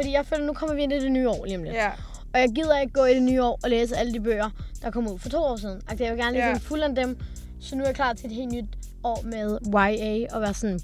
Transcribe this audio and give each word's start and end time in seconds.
fordi 0.00 0.12
jeg 0.12 0.26
føler, 0.26 0.46
nu 0.46 0.52
kommer 0.52 0.74
vi 0.74 0.82
ind 0.82 0.92
i 0.92 1.00
det 1.00 1.12
nye 1.12 1.28
år 1.28 1.44
lige 1.44 1.56
om 1.56 1.62
lidt. 1.62 1.74
Ja. 1.74 1.90
Og 2.34 2.40
jeg 2.40 2.48
gider 2.54 2.78
ikke 2.78 2.92
gå 2.92 3.04
i 3.04 3.14
det 3.14 3.22
nye 3.22 3.42
år 3.42 3.58
og 3.64 3.70
læse 3.70 3.96
alle 3.96 4.12
de 4.12 4.20
bøger, 4.20 4.50
der 4.82 4.90
kom 4.90 5.08
ud 5.08 5.18
for 5.18 5.28
to 5.28 5.38
år 5.42 5.56
siden. 5.56 5.80
Altså, 5.88 6.04
jeg 6.04 6.12
vil 6.12 6.20
gerne 6.22 6.32
læse 6.32 6.46
Ja. 6.46 6.54
en 6.54 6.60
fuld 6.60 6.82
af 6.82 6.94
dem, 6.94 7.18
så 7.60 7.76
nu 7.76 7.82
er 7.82 7.86
jeg 7.88 7.94
klar 7.94 8.12
til 8.12 8.26
et 8.26 8.32
helt 8.32 8.52
nyt 8.52 8.64
år 9.04 9.22
med 9.24 9.58
YA 9.74 10.34
og 10.36 10.40
være 10.42 10.54
sådan 10.54 10.80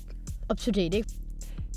up 0.50 0.56
to 0.58 0.70
date, 0.70 0.96
ikke? 0.96 1.08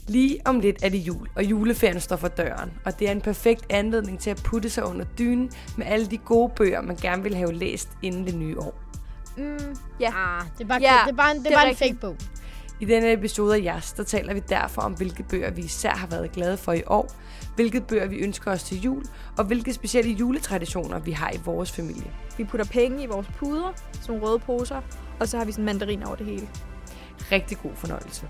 Lige 0.07 0.39
om 0.45 0.59
lidt 0.59 0.83
er 0.83 0.89
det 0.89 0.97
jul, 0.97 1.27
og 1.35 1.43
juleferien 1.43 1.99
står 1.99 2.15
for 2.15 2.27
døren. 2.27 2.71
Og 2.85 2.99
det 2.99 3.07
er 3.07 3.11
en 3.11 3.21
perfekt 3.21 3.65
anledning 3.69 4.19
til 4.19 4.29
at 4.29 4.37
putte 4.45 4.69
sig 4.69 4.83
under 4.85 5.05
dynen 5.19 5.51
med 5.77 5.85
alle 5.85 6.05
de 6.05 6.17
gode 6.17 6.51
bøger, 6.55 6.81
man 6.81 6.95
gerne 6.95 7.23
vil 7.23 7.35
have 7.35 7.53
læst 7.53 7.89
inden 8.01 8.25
det 8.25 8.35
nye 8.35 8.59
år. 8.59 8.73
Mm, 9.37 9.57
ja. 9.99 10.11
Ah, 10.15 10.45
det 10.57 10.63
er 10.63 10.67
bare, 10.67 10.79
Ja, 10.81 10.93
det 11.05 11.11
er 11.11 11.15
bare 11.15 11.31
en, 11.31 11.37
det 11.37 11.45
det 11.45 11.51
er 11.53 11.57
bare 11.57 11.69
en 11.69 11.75
fake 11.75 11.93
bog. 12.01 12.15
I 12.81 12.85
denne 12.85 13.13
episode 13.13 13.55
af 13.55 13.63
Jas, 13.63 13.93
der 13.93 14.03
taler 14.03 14.33
vi 14.33 14.39
derfor 14.39 14.81
om, 14.81 14.93
hvilke 14.93 15.23
bøger 15.23 15.51
vi 15.51 15.61
især 15.61 15.91
har 15.91 16.07
været 16.07 16.31
glade 16.31 16.57
for 16.57 16.73
i 16.73 16.81
år, 16.87 17.11
hvilke 17.55 17.81
bøger 17.81 18.07
vi 18.07 18.15
ønsker 18.15 18.51
os 18.51 18.63
til 18.63 18.81
jul, 18.81 19.03
og 19.37 19.45
hvilke 19.45 19.73
specielle 19.73 20.11
juletraditioner 20.11 20.99
vi 20.99 21.11
har 21.11 21.31
i 21.31 21.39
vores 21.45 21.71
familie. 21.71 22.11
Vi 22.37 22.43
putter 22.43 22.65
penge 22.65 23.03
i 23.03 23.05
vores 23.05 23.27
puder, 23.37 23.73
sådan 23.93 24.05
nogle 24.07 24.27
røde 24.27 24.39
poser, 24.39 24.81
og 25.19 25.27
så 25.27 25.37
har 25.37 25.45
vi 25.45 25.51
sådan 25.51 25.65
mandarin 25.65 26.03
over 26.03 26.15
det 26.15 26.25
hele. 26.25 26.49
Rigtig 27.31 27.57
god 27.57 27.71
fornøjelse. 27.75 28.27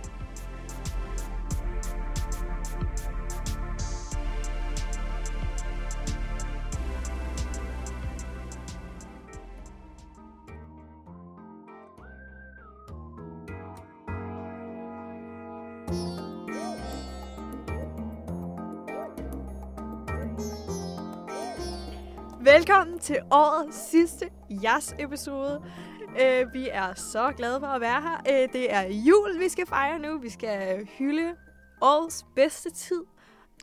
Velkommen 22.43 22.99
til 22.99 23.19
årets 23.31 23.89
sidste 23.89 24.29
Jas-episode. 24.49 25.61
Uh, 26.07 26.53
vi 26.53 26.69
er 26.71 26.93
så 26.93 27.33
glade 27.37 27.59
for 27.59 27.67
at 27.67 27.81
være 27.81 28.01
her. 28.01 28.17
Uh, 28.19 28.53
det 28.53 28.73
er 28.73 28.81
jul, 28.81 29.39
vi 29.39 29.49
skal 29.49 29.65
fejre 29.65 29.99
nu. 29.99 30.17
Vi 30.17 30.29
skal 30.29 30.85
hylde 30.85 31.35
årets 31.81 32.25
bedste 32.35 32.69
tid. 32.69 33.01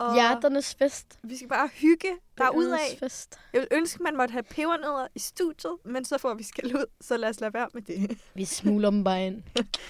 Og 0.01 0.15
Hjerternes 0.15 0.75
fest. 0.75 1.19
vi 1.23 1.37
skal 1.37 1.49
bare 1.49 1.69
hygge 1.75 2.09
derudad. 2.39 2.99
Fest. 2.99 3.39
Jeg 3.53 3.61
vil 3.61 3.69
ønske, 3.71 4.03
man 4.03 4.17
måtte 4.17 4.33
have 4.33 4.43
pebernødder 4.43 5.07
i 5.15 5.19
studiet, 5.19 5.73
men 5.85 6.05
så 6.05 6.19
får 6.19 6.35
vi 6.35 6.43
skal 6.43 6.77
ud, 6.77 6.85
så 7.01 7.17
lad 7.17 7.29
os 7.29 7.41
lade 7.41 7.55
være 7.55 7.69
med 7.75 7.83
det. 7.83 8.19
Vi 8.35 8.45
smuler 8.45 8.91
dem 8.91 9.05
bare 9.05 9.27
ind. 9.27 9.43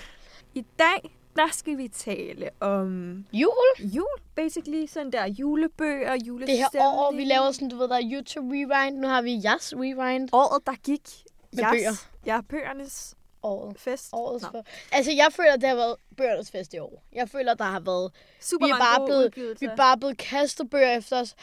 I 0.55 0.64
dag, 0.79 1.16
der 1.37 1.48
skal 1.53 1.79
vi 1.79 1.89
tale 1.89 2.51
om 2.61 3.17
Jul? 3.33 3.53
jul, 3.79 4.06
basically. 4.34 4.87
Sådan 4.87 5.12
der 5.12 5.27
julebøger, 5.27 6.12
Det 6.12 6.27
julestemning. 6.27 6.65
her 6.73 6.98
år, 6.98 7.12
vi 7.12 7.25
laver 7.25 7.51
sådan, 7.53 7.69
du 7.69 7.77
ved, 7.77 7.89
der 7.89 7.97
er 7.97 8.11
YouTube 8.12 8.47
Rewind. 8.53 8.97
Nu 8.98 9.09
har 9.09 9.23
vi 9.23 9.34
Jas 9.37 9.75
Rewind. 9.77 10.29
Året, 10.33 10.67
der 10.67 10.73
gik. 10.83 11.09
Med 11.53 11.64
Jas. 11.64 11.70
bøger. 11.73 11.92
Ja, 12.27 12.41
bøgernes 12.48 13.14
Året. 13.42 13.79
fest. 13.81 14.09
Årets 14.12 14.47
for... 14.47 14.64
Altså, 14.92 15.12
jeg 15.12 15.29
føler, 15.33 15.57
det 15.57 15.69
har 15.69 15.77
været 15.77 15.97
bøgernes 16.17 16.51
fest 16.51 16.75
i 16.75 16.79
år. 16.79 17.03
Jeg 17.12 17.29
føler, 17.29 17.55
der 17.55 17.64
har 17.64 17.81
været... 17.81 18.12
Super 18.41 18.67
Vi 18.67 18.70
er 18.70 18.77
bare 18.79 19.07
blevet- 19.07 19.25
udgivelser. 19.25 19.67
Vi 19.67 19.73
er 19.73 19.77
bare 19.77 19.97
blevet 19.98 20.19
kastet 20.19 20.70
bøger 20.70 20.97
efter 20.97 21.20
os. 21.20 21.34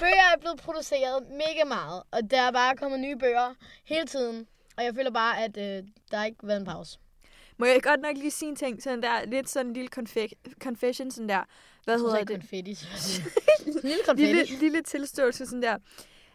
bøger 0.00 0.32
er 0.34 0.38
blevet 0.40 0.58
produceret 0.60 1.22
mega 1.30 1.64
meget, 1.68 2.02
og 2.10 2.30
der 2.30 2.40
er 2.42 2.52
bare 2.52 2.76
kommet 2.76 3.00
nye 3.00 3.16
bøger 3.16 3.54
hele 3.84 4.06
tiden. 4.06 4.46
Og 4.76 4.84
jeg 4.84 4.94
føler 4.94 5.10
bare, 5.10 5.38
at 5.44 5.56
øh, 5.56 5.82
der 6.10 6.16
har 6.16 6.24
ikke 6.24 6.38
været 6.42 6.60
en 6.60 6.66
pause. 6.66 6.98
Må 7.58 7.66
jeg 7.66 7.82
godt 7.82 8.00
nok 8.00 8.16
lige 8.16 8.30
sige 8.30 8.48
en 8.48 8.56
ting, 8.56 8.82
sådan 8.82 9.02
der, 9.02 9.24
lidt 9.26 9.48
sådan 9.48 9.66
en 9.66 9.72
lille 9.72 9.88
confe- 9.98 10.52
confession, 10.62 11.10
sådan 11.10 11.28
der, 11.28 11.40
hvad 11.84 11.98
hedder 11.98 12.18
det? 12.24 12.28
konfetti. 12.40 12.70
En 13.66 13.72
lille 13.88 13.98
konfetti. 14.06 14.32
Lille, 14.32 14.58
lille 14.60 14.82
tilståelse, 14.82 15.46
sådan 15.46 15.62
der. 15.62 15.76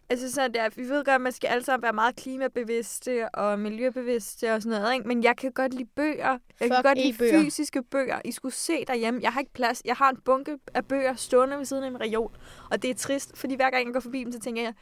Altså 0.09 0.31
sådan 0.31 0.53
der, 0.53 0.69
vi 0.75 0.81
ved 0.89 0.95
godt, 1.05 1.15
at 1.15 1.21
man 1.21 1.31
skal 1.31 1.47
alle 1.47 1.63
sammen 1.65 1.83
være 1.83 1.93
meget 1.93 2.15
klimabevidste 2.15 3.29
og 3.35 3.59
miljøbevidste 3.59 4.53
og 4.53 4.61
sådan 4.61 4.79
noget, 4.79 4.93
ikke? 4.93 5.07
men 5.07 5.23
jeg 5.23 5.37
kan 5.37 5.51
godt 5.51 5.73
lide 5.73 5.89
bøger. 5.95 6.29
Jeg 6.29 6.39
kan 6.59 6.69
Fuck 6.71 6.83
godt 6.85 6.97
lide 6.97 7.09
e-bøger. 7.09 7.41
fysiske 7.41 7.83
bøger. 7.83 8.21
I 8.25 8.31
skulle 8.31 8.53
se 8.55 8.85
derhjemme. 8.87 9.19
Jeg 9.23 9.33
har 9.33 9.39
ikke 9.39 9.53
plads. 9.53 9.81
Jeg 9.85 9.95
har 9.95 10.09
en 10.09 10.17
bunke 10.25 10.57
af 10.73 10.85
bøger 10.85 11.15
stående 11.15 11.57
ved 11.57 11.65
siden 11.65 11.83
af 11.83 11.91
min 11.91 12.01
reol, 12.01 12.31
og 12.71 12.81
det 12.81 12.89
er 12.89 12.95
trist, 12.95 13.37
fordi 13.37 13.55
hver 13.55 13.69
gang 13.69 13.85
jeg 13.85 13.93
går 13.93 13.99
forbi 13.99 14.23
dem, 14.23 14.31
så 14.31 14.39
tænker 14.39 14.61
jeg, 14.61 14.73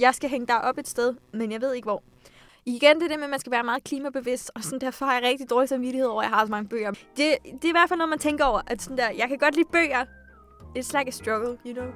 jeg 0.00 0.14
skal 0.14 0.30
hænge 0.30 0.46
der 0.46 0.54
op 0.54 0.78
et 0.78 0.88
sted, 0.88 1.14
men 1.32 1.52
jeg 1.52 1.60
ved 1.60 1.74
ikke 1.74 1.86
hvor. 1.86 2.02
Igen 2.66 3.00
det 3.00 3.10
der 3.10 3.16
med, 3.16 3.24
at 3.24 3.30
man 3.30 3.38
skal 3.38 3.52
være 3.52 3.64
meget 3.64 3.84
klimabevidst, 3.84 4.50
og 4.54 4.62
sådan 4.64 4.80
derfor 4.80 5.06
har 5.06 5.14
jeg 5.14 5.22
rigtig 5.22 5.50
dårlig 5.50 5.68
samvittighed 5.68 6.08
over, 6.08 6.22
at 6.22 6.28
jeg 6.28 6.36
har 6.36 6.46
så 6.46 6.50
mange 6.50 6.68
bøger. 6.68 6.90
Det, 6.90 7.36
det 7.44 7.64
er 7.64 7.68
i 7.68 7.70
hvert 7.70 7.88
fald 7.88 7.98
noget, 7.98 8.10
man 8.10 8.18
tænker 8.18 8.44
over, 8.44 8.60
at 8.66 8.82
sådan 8.82 8.98
der, 8.98 9.10
jeg 9.10 9.28
kan 9.28 9.38
godt 9.38 9.54
lide 9.56 9.68
bøger. 9.72 10.04
It's 10.78 10.98
like 10.98 11.08
a 11.08 11.10
struggle, 11.10 11.58
you 11.66 11.72
know? 11.72 11.92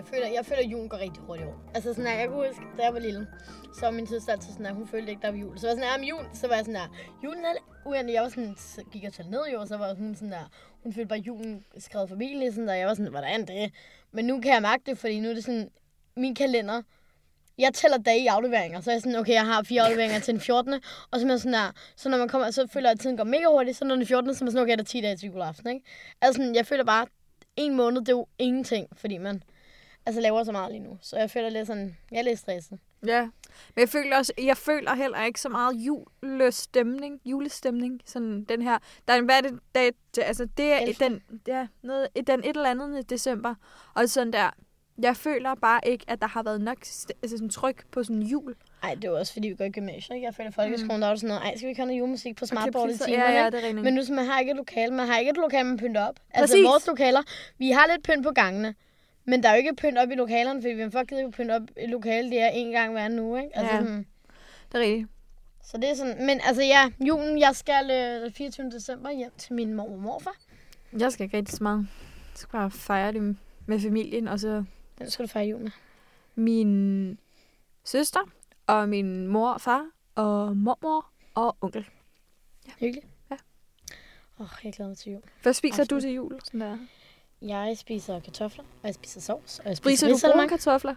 Jeg 0.00 0.08
føler, 0.08 0.26
jeg 0.26 0.46
føler, 0.46 0.60
at 0.60 0.70
julen 0.72 0.88
går 0.88 0.98
rigtig 0.98 1.22
hurtigt 1.22 1.48
over. 1.48 1.58
Altså 1.74 1.94
sådan 1.94 2.10
her, 2.10 2.18
jeg 2.18 2.28
kunne 2.28 2.46
huske, 2.46 2.62
da 2.78 2.82
jeg 2.82 2.94
var 2.94 3.00
lille, 3.00 3.26
så 3.74 3.80
var 3.86 3.90
min 3.90 4.06
søster 4.06 4.32
altid 4.32 4.52
sådan 4.52 4.66
her, 4.66 4.72
hun 4.72 4.88
følte 4.88 5.10
ikke, 5.10 5.22
der 5.22 5.30
var 5.30 5.38
jul. 5.38 5.58
Så 5.58 5.66
var 5.66 5.68
jeg 5.68 5.76
sådan 5.76 5.88
her, 5.88 5.94
ah, 5.94 6.00
om 6.00 6.04
jul, 6.04 6.24
så 6.34 6.46
var 6.48 6.54
jeg 6.54 6.64
sådan 6.64 6.80
her, 6.80 6.88
julen 7.24 7.44
er 7.44 7.54
uendelig. 7.86 8.14
Jeg 8.14 8.22
var 8.22 8.28
sådan, 8.28 8.54
så 8.58 8.82
gik 8.92 9.02
jeg 9.02 9.12
til 9.12 9.26
ned 9.30 9.40
i 9.52 9.54
år, 9.54 9.64
så 9.64 9.76
var 9.76 9.94
hun 9.94 10.14
sådan 10.14 10.32
der, 10.32 10.50
hun 10.82 10.92
følte 10.92 11.08
bare, 11.08 11.18
at 11.18 11.26
julen 11.26 11.64
skrev 11.78 12.08
forbi 12.08 12.24
lige 12.24 12.52
sådan 12.52 12.68
der. 12.68 12.74
Jeg 12.74 12.88
var 12.88 12.94
sådan, 12.94 13.10
hvordan 13.10 13.46
det? 13.46 13.72
Men 14.12 14.24
nu 14.24 14.40
kan 14.40 14.52
jeg 14.52 14.62
mærke 14.62 14.82
det, 14.86 14.98
fordi 14.98 15.20
nu 15.20 15.28
er 15.28 15.34
det 15.34 15.44
sådan, 15.44 15.70
min 16.16 16.34
kalender, 16.34 16.82
jeg 17.58 17.74
tæller 17.74 17.98
dage 17.98 18.20
i 18.20 18.26
afleveringer, 18.26 18.80
så 18.80 18.90
er 18.90 18.94
jeg 18.94 19.02
sådan, 19.02 19.18
okay, 19.18 19.32
jeg 19.32 19.46
har 19.46 19.62
fire 19.62 19.82
afleveringer 19.82 20.18
til 20.18 20.34
den 20.34 20.40
14. 20.40 20.72
Og 21.10 21.20
så 21.20 21.32
er 21.32 21.36
sådan 21.36 21.52
der, 21.52 21.72
så 21.96 22.08
når 22.08 22.18
man 22.18 22.28
kommer, 22.28 22.50
så 22.50 22.66
føler 22.72 22.88
jeg, 22.88 22.94
at 22.94 23.00
tiden 23.00 23.16
går 23.16 23.24
mega 23.24 23.46
hurtigt, 23.46 23.76
så 23.76 23.84
når 23.84 23.94
den 23.94 24.06
14. 24.06 24.34
så 24.34 24.44
er 24.44 24.44
man 24.44 24.52
sådan, 24.52 24.62
okay, 24.62 24.76
der 24.76 24.82
er 24.82 24.84
10 24.84 25.00
dage 25.00 25.16
til 25.16 25.28
juleaften, 25.28 25.70
ikke? 25.70 25.86
Altså 26.20 26.52
jeg 26.54 26.66
føler 26.66 26.84
bare, 26.84 27.06
en 27.56 27.76
måned, 27.76 28.00
det 28.00 28.08
er 28.08 28.12
jo 28.12 28.26
ingenting, 28.38 28.86
fordi 28.96 29.18
man 29.18 29.42
altså, 30.06 30.20
laver 30.20 30.44
så 30.44 30.52
meget 30.52 30.72
lige 30.72 30.82
nu. 30.84 30.98
Så 31.00 31.16
jeg 31.16 31.30
føler 31.30 31.48
lidt 31.48 31.66
sådan, 31.66 31.96
jeg 32.10 32.18
er 32.18 32.22
lidt 32.22 32.38
stresset. 32.38 32.78
Ja, 33.06 33.20
men 33.74 33.80
jeg 33.80 33.88
føler 33.88 34.16
også, 34.16 34.32
jeg 34.42 34.56
føler 34.56 34.94
heller 34.94 35.24
ikke 35.24 35.40
så 35.40 35.48
meget 35.48 35.74
julestemning, 36.22 37.20
julestemning, 37.24 38.00
sådan 38.06 38.44
den 38.44 38.62
her, 38.62 38.78
der 39.08 39.14
er, 39.14 39.22
hvad 39.22 39.36
er 39.36 39.40
det, 39.40 39.58
det 39.74 40.22
altså 40.22 40.44
det 40.56 40.72
er 40.72 40.78
Elfte. 40.78 41.04
den, 41.04 41.22
ja, 41.46 41.66
noget, 41.82 42.08
den 42.26 42.40
et 42.40 42.56
eller 42.56 42.70
andet 42.70 43.10
december, 43.10 43.54
og 43.94 44.08
sådan 44.08 44.32
der, 44.32 44.50
jeg 45.02 45.16
føler 45.16 45.54
bare 45.54 45.80
ikke, 45.86 46.04
at 46.08 46.20
der 46.20 46.26
har 46.28 46.42
været 46.42 46.60
nok 46.60 46.78
altså 47.22 47.36
sådan 47.36 47.50
tryk 47.50 47.84
på 47.92 48.02
sådan 48.02 48.22
jul. 48.22 48.54
Ej, 48.82 48.94
det 48.94 49.04
er 49.04 49.10
også 49.10 49.32
fordi, 49.32 49.48
vi 49.48 49.54
går 49.54 49.64
i 49.64 49.70
gymnasiet, 49.70 50.14
ikke? 50.16 50.26
Jeg 50.26 50.34
føler, 50.34 50.48
at 50.48 50.54
folkeskolen, 50.54 50.96
mm. 50.96 51.00
der 51.00 51.08
var 51.08 51.14
sådan 51.16 51.28
noget, 51.28 51.42
ej, 51.42 51.56
skal 51.56 51.66
vi 51.66 51.68
ikke 51.70 51.80
have 51.80 51.86
noget 51.86 51.98
julemusik 51.98 52.36
på 52.36 52.46
smartboard 52.46 52.90
i 52.90 52.96
så- 52.96 53.04
timerne, 53.04 53.24
ja, 53.32 53.42
ja, 53.44 53.50
det 53.50 53.68
er. 53.68 53.72
Men 53.72 53.94
nu, 53.94 54.04
så 54.04 54.12
man 54.12 54.24
har 54.26 54.40
ikke 54.40 54.50
et 54.50 54.56
lokale, 54.56 54.94
man 54.94 55.06
har 55.06 55.18
ikke 55.18 55.30
et 55.30 55.36
lokale, 55.36 55.64
man 55.68 55.76
pynter 55.76 56.06
op. 56.08 56.20
Altså, 56.30 56.54
Præcis. 56.54 56.66
vores 56.66 56.86
lokaler, 56.86 57.22
vi 57.58 57.70
har 57.70 57.86
lidt 57.86 58.02
pynt 58.04 58.22
på 58.22 58.30
gangene, 58.30 58.74
men 59.24 59.42
der 59.42 59.48
er 59.48 59.52
jo 59.54 59.58
ikke 59.58 59.74
pynt 59.76 59.98
op 59.98 60.10
i 60.10 60.14
lokalerne, 60.14 60.62
fordi 60.62 60.74
vi 60.74 60.90
fuck 60.90 61.08
gider 61.08 61.20
ikke 61.20 61.30
pynt 61.36 61.50
op 61.50 61.62
i 61.82 61.86
lokale, 61.86 62.30
det 62.30 62.40
er 62.40 62.48
en 62.48 62.70
gang 62.72 62.92
hver 62.92 63.08
nu, 63.08 63.36
ikke? 63.36 63.56
Altså, 63.56 63.74
Ja. 63.74 63.80
sådan, 63.80 64.06
det 64.72 64.74
er 64.74 64.80
rigtigt. 64.80 65.08
så 65.62 65.76
det 65.78 65.90
er 65.90 65.94
sådan, 65.94 66.26
men 66.26 66.40
altså 66.44 66.62
ja, 66.62 66.90
julen, 67.06 67.38
jeg 67.38 67.56
skal 67.56 67.90
øh, 67.90 68.22
den 68.24 68.32
24. 68.32 68.70
december 68.70 69.10
hjem 69.10 69.30
til 69.38 69.52
min 69.54 69.74
mor 69.74 69.84
og 69.92 69.98
morfar. 69.98 70.36
Jeg 70.98 71.12
skal 71.12 71.24
ikke 71.24 71.36
rigtig 71.36 71.54
så 71.56 71.62
meget. 71.62 71.78
Jeg 72.32 72.38
skal 72.38 72.50
bare 72.52 72.70
fejre 72.70 73.12
det 73.12 73.36
med 73.66 73.80
familien, 73.80 74.28
og 74.28 74.40
så 74.40 74.64
Den 74.98 75.10
skal 75.10 75.22
du 75.26 75.28
fejre 75.30 75.46
jul 75.46 75.60
med. 75.62 75.70
min 76.34 77.18
søster, 77.84 78.20
og 78.66 78.88
min 78.88 79.26
mor 79.26 79.50
og 79.50 79.60
far, 79.60 79.86
og 80.14 80.56
mormor 80.56 81.06
og 81.34 81.56
onkel. 81.60 81.86
Hyggeligt. 82.80 83.06
Ja. 83.30 83.36
Åh, 84.38 84.40
oh, 84.40 84.48
jeg 84.64 84.72
glæder 84.72 84.88
mig 84.88 84.98
til 84.98 85.12
jul. 85.12 85.22
Hvad 85.42 85.52
spiser 85.52 85.82
Aften. 85.82 85.96
du 85.96 86.00
til 86.00 86.10
jul? 86.10 86.40
Sådan 86.44 86.60
der. 86.60 86.78
Jeg 87.42 87.78
spiser 87.78 88.20
kartofler, 88.20 88.64
og 88.64 88.86
jeg 88.86 88.94
spiser 88.94 89.20
sovs, 89.20 89.58
og 89.58 89.66
jeg 89.68 89.76
spiser 89.76 90.06
Spiser 90.06 90.28
du 90.28 90.32
brune 90.36 90.48
kartofler? 90.48 90.94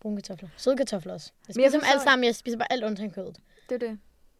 Brune 0.00 0.16
kartofler. 0.16 0.48
Søde 0.56 0.76
kartofler 0.76 1.12
også. 1.14 1.32
Jeg 1.48 1.54
spiser 1.54 1.70
dem 1.70 1.80
alle 1.90 2.02
sammen. 2.02 2.24
Jeg 2.24 2.34
spiser 2.34 2.58
bare 2.58 2.72
alt 2.72 2.84
undtagen 2.84 3.10
kødet. 3.10 3.38
Det 3.68 3.82
er 3.82 3.88
det. 3.88 3.98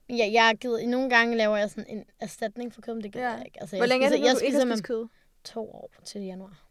Ja, 0.09 0.29
jeg 0.33 0.57
gider, 0.61 0.87
nogle 0.89 1.11
gange 1.11 1.37
laver 1.37 1.57
jeg 1.57 1.71
sådan 1.71 1.87
en 1.89 2.05
erstatning 2.21 2.75
for 2.75 2.81
kød, 2.81 2.95
men 2.95 3.03
det 3.05 3.13
gider 3.13 3.25
Ja. 3.25 3.31
jeg 3.37 3.47
ikke. 3.47 3.61
Altså, 3.61 3.77
Hvor 3.77 3.83
jeg 3.85 3.89
længe 3.89 4.07
er 4.07 4.11
det, 4.11 4.19
spiser, 4.19 4.29
jeg 4.29 4.37
du 4.41 4.45
ikke 4.45 4.57
spiser 4.59 4.75
har 4.75 4.81
kød? 4.83 5.09
to 5.45 5.71
år 5.71 5.91
til 6.05 6.21
januar. 6.23 6.63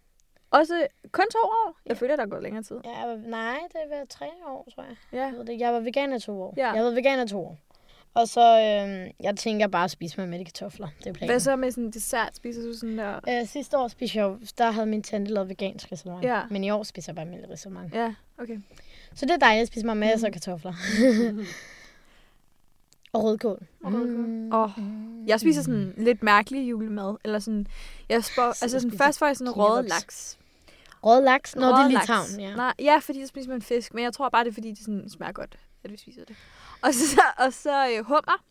Også 0.52 0.88
kun 1.12 1.26
to 1.32 1.38
år? 1.40 1.78
Jeg 1.86 1.98
føler, 1.98 2.16
der 2.16 2.26
går 2.26 2.40
længere 2.40 2.64
tid. 2.64 2.78
Ja, 2.86 2.98
jeg 3.00 3.08
var, 3.10 3.16
nej, 3.16 3.60
det 3.68 3.76
været 3.90 4.10
tre 4.10 4.26
år, 4.48 4.68
tror 4.76 4.84
jeg. 4.84 4.96
Ja. 5.14 5.26
Jeg, 5.26 5.34
ved 5.34 5.46
det. 5.46 5.60
jeg 5.60 5.74
var 5.74 5.80
veganer 5.80 6.18
i 6.18 6.20
to 6.20 6.42
år. 6.42 6.54
Ja. 6.58 6.62
Jeg 6.68 6.76
har 6.76 6.82
været 6.84 6.96
veganer 6.96 7.26
i 7.26 7.28
to 7.28 7.40
år. 7.46 7.58
Og 8.14 8.28
så, 8.28 8.42
øhm, 8.42 9.12
jeg 9.24 9.36
tænker 9.38 9.68
bare 9.68 9.84
at 9.84 9.92
spise 9.92 10.18
mig 10.18 10.30
med 10.30 10.40
de 10.40 10.46
kartofler. 10.46 10.88
Det 11.00 11.08
er 11.08 11.14
planen. 11.14 11.32
Hvad 11.32 11.40
så 11.40 11.56
med 11.56 11.72
sådan 11.72 11.92
dessert? 11.92 12.36
Spiser 12.36 12.62
du 12.62 12.74
sådan 12.74 12.98
der? 12.98 13.20
Øh, 13.30 13.48
sidste 13.48 13.78
år 13.78 13.88
spiste 13.88 14.18
jeg 14.20 14.36
der 14.58 14.72
havde 14.72 14.88
min 14.88 15.04
tante 15.04 15.34
lavet 15.34 15.50
vegansk 15.50 15.92
restaurant. 15.92 16.24
Ja. 16.26 16.42
Men 16.50 16.64
i 16.64 16.70
år 16.70 16.84
spiser 16.84 17.12
jeg 17.12 17.16
bare 17.16 17.26
almindelig 17.26 17.52
restaurant. 17.52 17.94
Ja, 17.94 18.14
okay. 18.40 18.58
Så 19.16 19.26
det 19.26 19.32
er 19.34 19.38
dejligt 19.38 19.62
at 19.62 19.68
spise 19.68 19.86
mig 19.86 19.98
masser 19.98 20.18
Mm. 20.20 20.26
af 20.26 20.34
kartofler. 20.34 20.74
og 23.14 23.24
rødkål. 23.24 23.68
Og 23.84 23.94
rødkål. 23.94 24.26
Mm. 24.28 24.54
Åh, 24.54 24.70
Jeg 25.28 25.40
spiser 25.40 25.62
sådan 25.62 25.94
lidt 25.98 26.24
mærkelig 26.24 26.70
julemad. 26.70 27.16
Eller 27.24 27.40
sådan, 27.40 27.68
jeg 28.10 28.24
spår, 28.24 28.32
Sidder 28.54 28.64
altså 28.64 28.80
sådan, 28.80 28.98
først 28.98 29.20
får 29.20 29.26
jeg 29.26 29.38
sådan 29.38 29.58
røget 29.58 29.86
kinaboks. 29.86 30.02
laks. 30.02 30.40
Rød 31.04 31.22
laks? 31.22 31.56
Nå, 31.56 31.68
det 31.68 31.96
er 31.96 32.06
tavn, 32.06 32.40
ja. 32.40 32.56
Nej, 32.56 32.74
ja, 32.80 32.98
fordi 32.98 33.22
så 33.22 33.28
spiser 33.28 33.50
man 33.50 33.62
fisk. 33.62 33.94
Men 33.94 34.04
jeg 34.04 34.14
tror 34.14 34.30
bare, 34.30 34.44
det 34.44 34.50
er, 34.50 34.54
fordi 34.54 34.70
det 34.70 34.78
sådan 34.78 35.10
smager 35.10 35.32
godt. 35.32 35.60
at 35.84 35.92
vi 35.92 35.98
spiser 35.98 36.26
det. 36.26 36.36
Og 36.82 36.94
så, 36.94 37.22
og 37.38 37.54
så 37.54 37.90
øh, 37.90 38.06
hummer. 38.06 38.44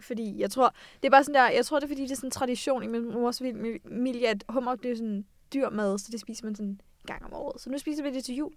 Fordi 0.00 0.40
jeg 0.40 0.50
tror, 0.50 0.74
det 1.02 1.06
er 1.06 1.10
bare 1.10 1.24
sådan 1.24 1.34
der, 1.34 1.48
jeg 1.48 1.66
tror 1.66 1.78
det 1.78 1.84
er 1.84 1.88
fordi, 1.88 2.02
det 2.02 2.10
er 2.10 2.16
sådan 2.16 2.26
en 2.26 2.30
tradition 2.30 2.82
i 2.82 2.86
min 2.86 3.12
mors 3.12 3.38
familie, 3.38 4.28
at 4.28 4.44
hummer 4.48 4.74
det 4.74 4.90
er 4.90 4.96
sådan 4.96 5.24
dyr 5.54 5.70
mad, 5.70 5.98
så 5.98 6.08
det 6.12 6.20
spiser 6.20 6.44
man 6.44 6.54
sådan 6.54 6.68
en 6.68 6.80
gang 7.06 7.24
om 7.24 7.32
året. 7.32 7.60
Så 7.60 7.70
nu 7.70 7.78
spiser 7.78 8.02
vi 8.02 8.10
det 8.10 8.24
til 8.24 8.34
jul. 8.34 8.52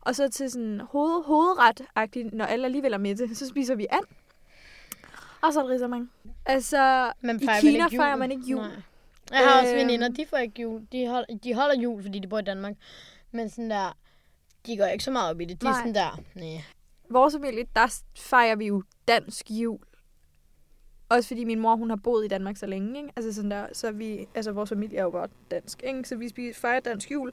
Og 0.00 0.16
så 0.16 0.28
til 0.28 0.50
sådan 0.50 0.80
hoved, 0.80 1.24
hovedret 1.24 1.82
når 2.32 2.44
alle 2.44 2.64
alligevel 2.64 2.92
er 2.92 2.98
med 2.98 3.14
det, 3.16 3.36
så 3.36 3.48
spiser 3.48 3.74
vi 3.74 3.86
and. 3.90 4.04
Og 5.42 5.52
så 5.52 5.68
riser 5.68 5.86
man. 5.86 6.10
Altså, 6.46 7.12
Man 7.20 7.36
i 7.42 7.46
Kina 7.60 7.86
fejrer 7.86 8.16
man 8.16 8.32
ikke 8.32 8.44
jul. 8.46 8.60
Nej. 8.60 8.70
Jeg 9.30 9.38
har 9.38 9.60
også 9.60 9.72
Øhm. 9.74 9.78
veninder, 9.80 10.08
de 10.08 10.26
får 10.26 10.36
ikke 10.36 10.62
jul. 10.62 10.86
De 10.92 11.08
holder, 11.08 11.36
de 11.44 11.54
holder 11.54 11.80
jul, 11.80 12.02
fordi 12.02 12.18
de 12.18 12.28
bor 12.28 12.38
i 12.38 12.42
Danmark. 12.42 12.74
Men 13.30 13.48
sådan 13.50 13.70
der, 13.70 13.96
de 14.66 14.76
går 14.76 14.84
ikke 14.84 15.04
så 15.04 15.10
meget 15.10 15.30
op 15.30 15.40
i 15.40 15.44
det. 15.44 15.60
De 15.62 15.66
er 15.66 15.70
Nej. 15.70 15.80
sådan 15.80 15.94
der, 15.94 16.20
nej. 16.34 16.62
vores 17.10 17.34
familie, 17.34 17.64
der 17.76 18.00
fejrer 18.18 18.56
vi 18.56 18.66
jo 18.66 18.82
dansk 19.08 19.50
jul. 19.50 19.78
Også 21.08 21.28
fordi 21.28 21.44
min 21.44 21.60
mor, 21.60 21.76
hun 21.76 21.90
har 21.90 21.96
boet 21.96 22.24
i 22.24 22.28
Danmark 22.28 22.56
så 22.56 22.66
længe, 22.66 22.96
ikke? 22.98 23.12
Altså 23.16 23.32
sådan 23.32 23.50
der, 23.50 23.66
så 23.72 23.90
vi, 23.92 24.26
altså 24.34 24.52
vores 24.52 24.68
familie 24.68 24.98
er 24.98 25.02
jo 25.02 25.10
godt 25.10 25.30
dansk, 25.50 25.82
ikke? 25.82 26.04
Så 26.04 26.16
vi 26.16 26.28
spiser, 26.28 26.60
fejrer 26.60 26.80
dansk 26.80 27.10
jul. 27.12 27.32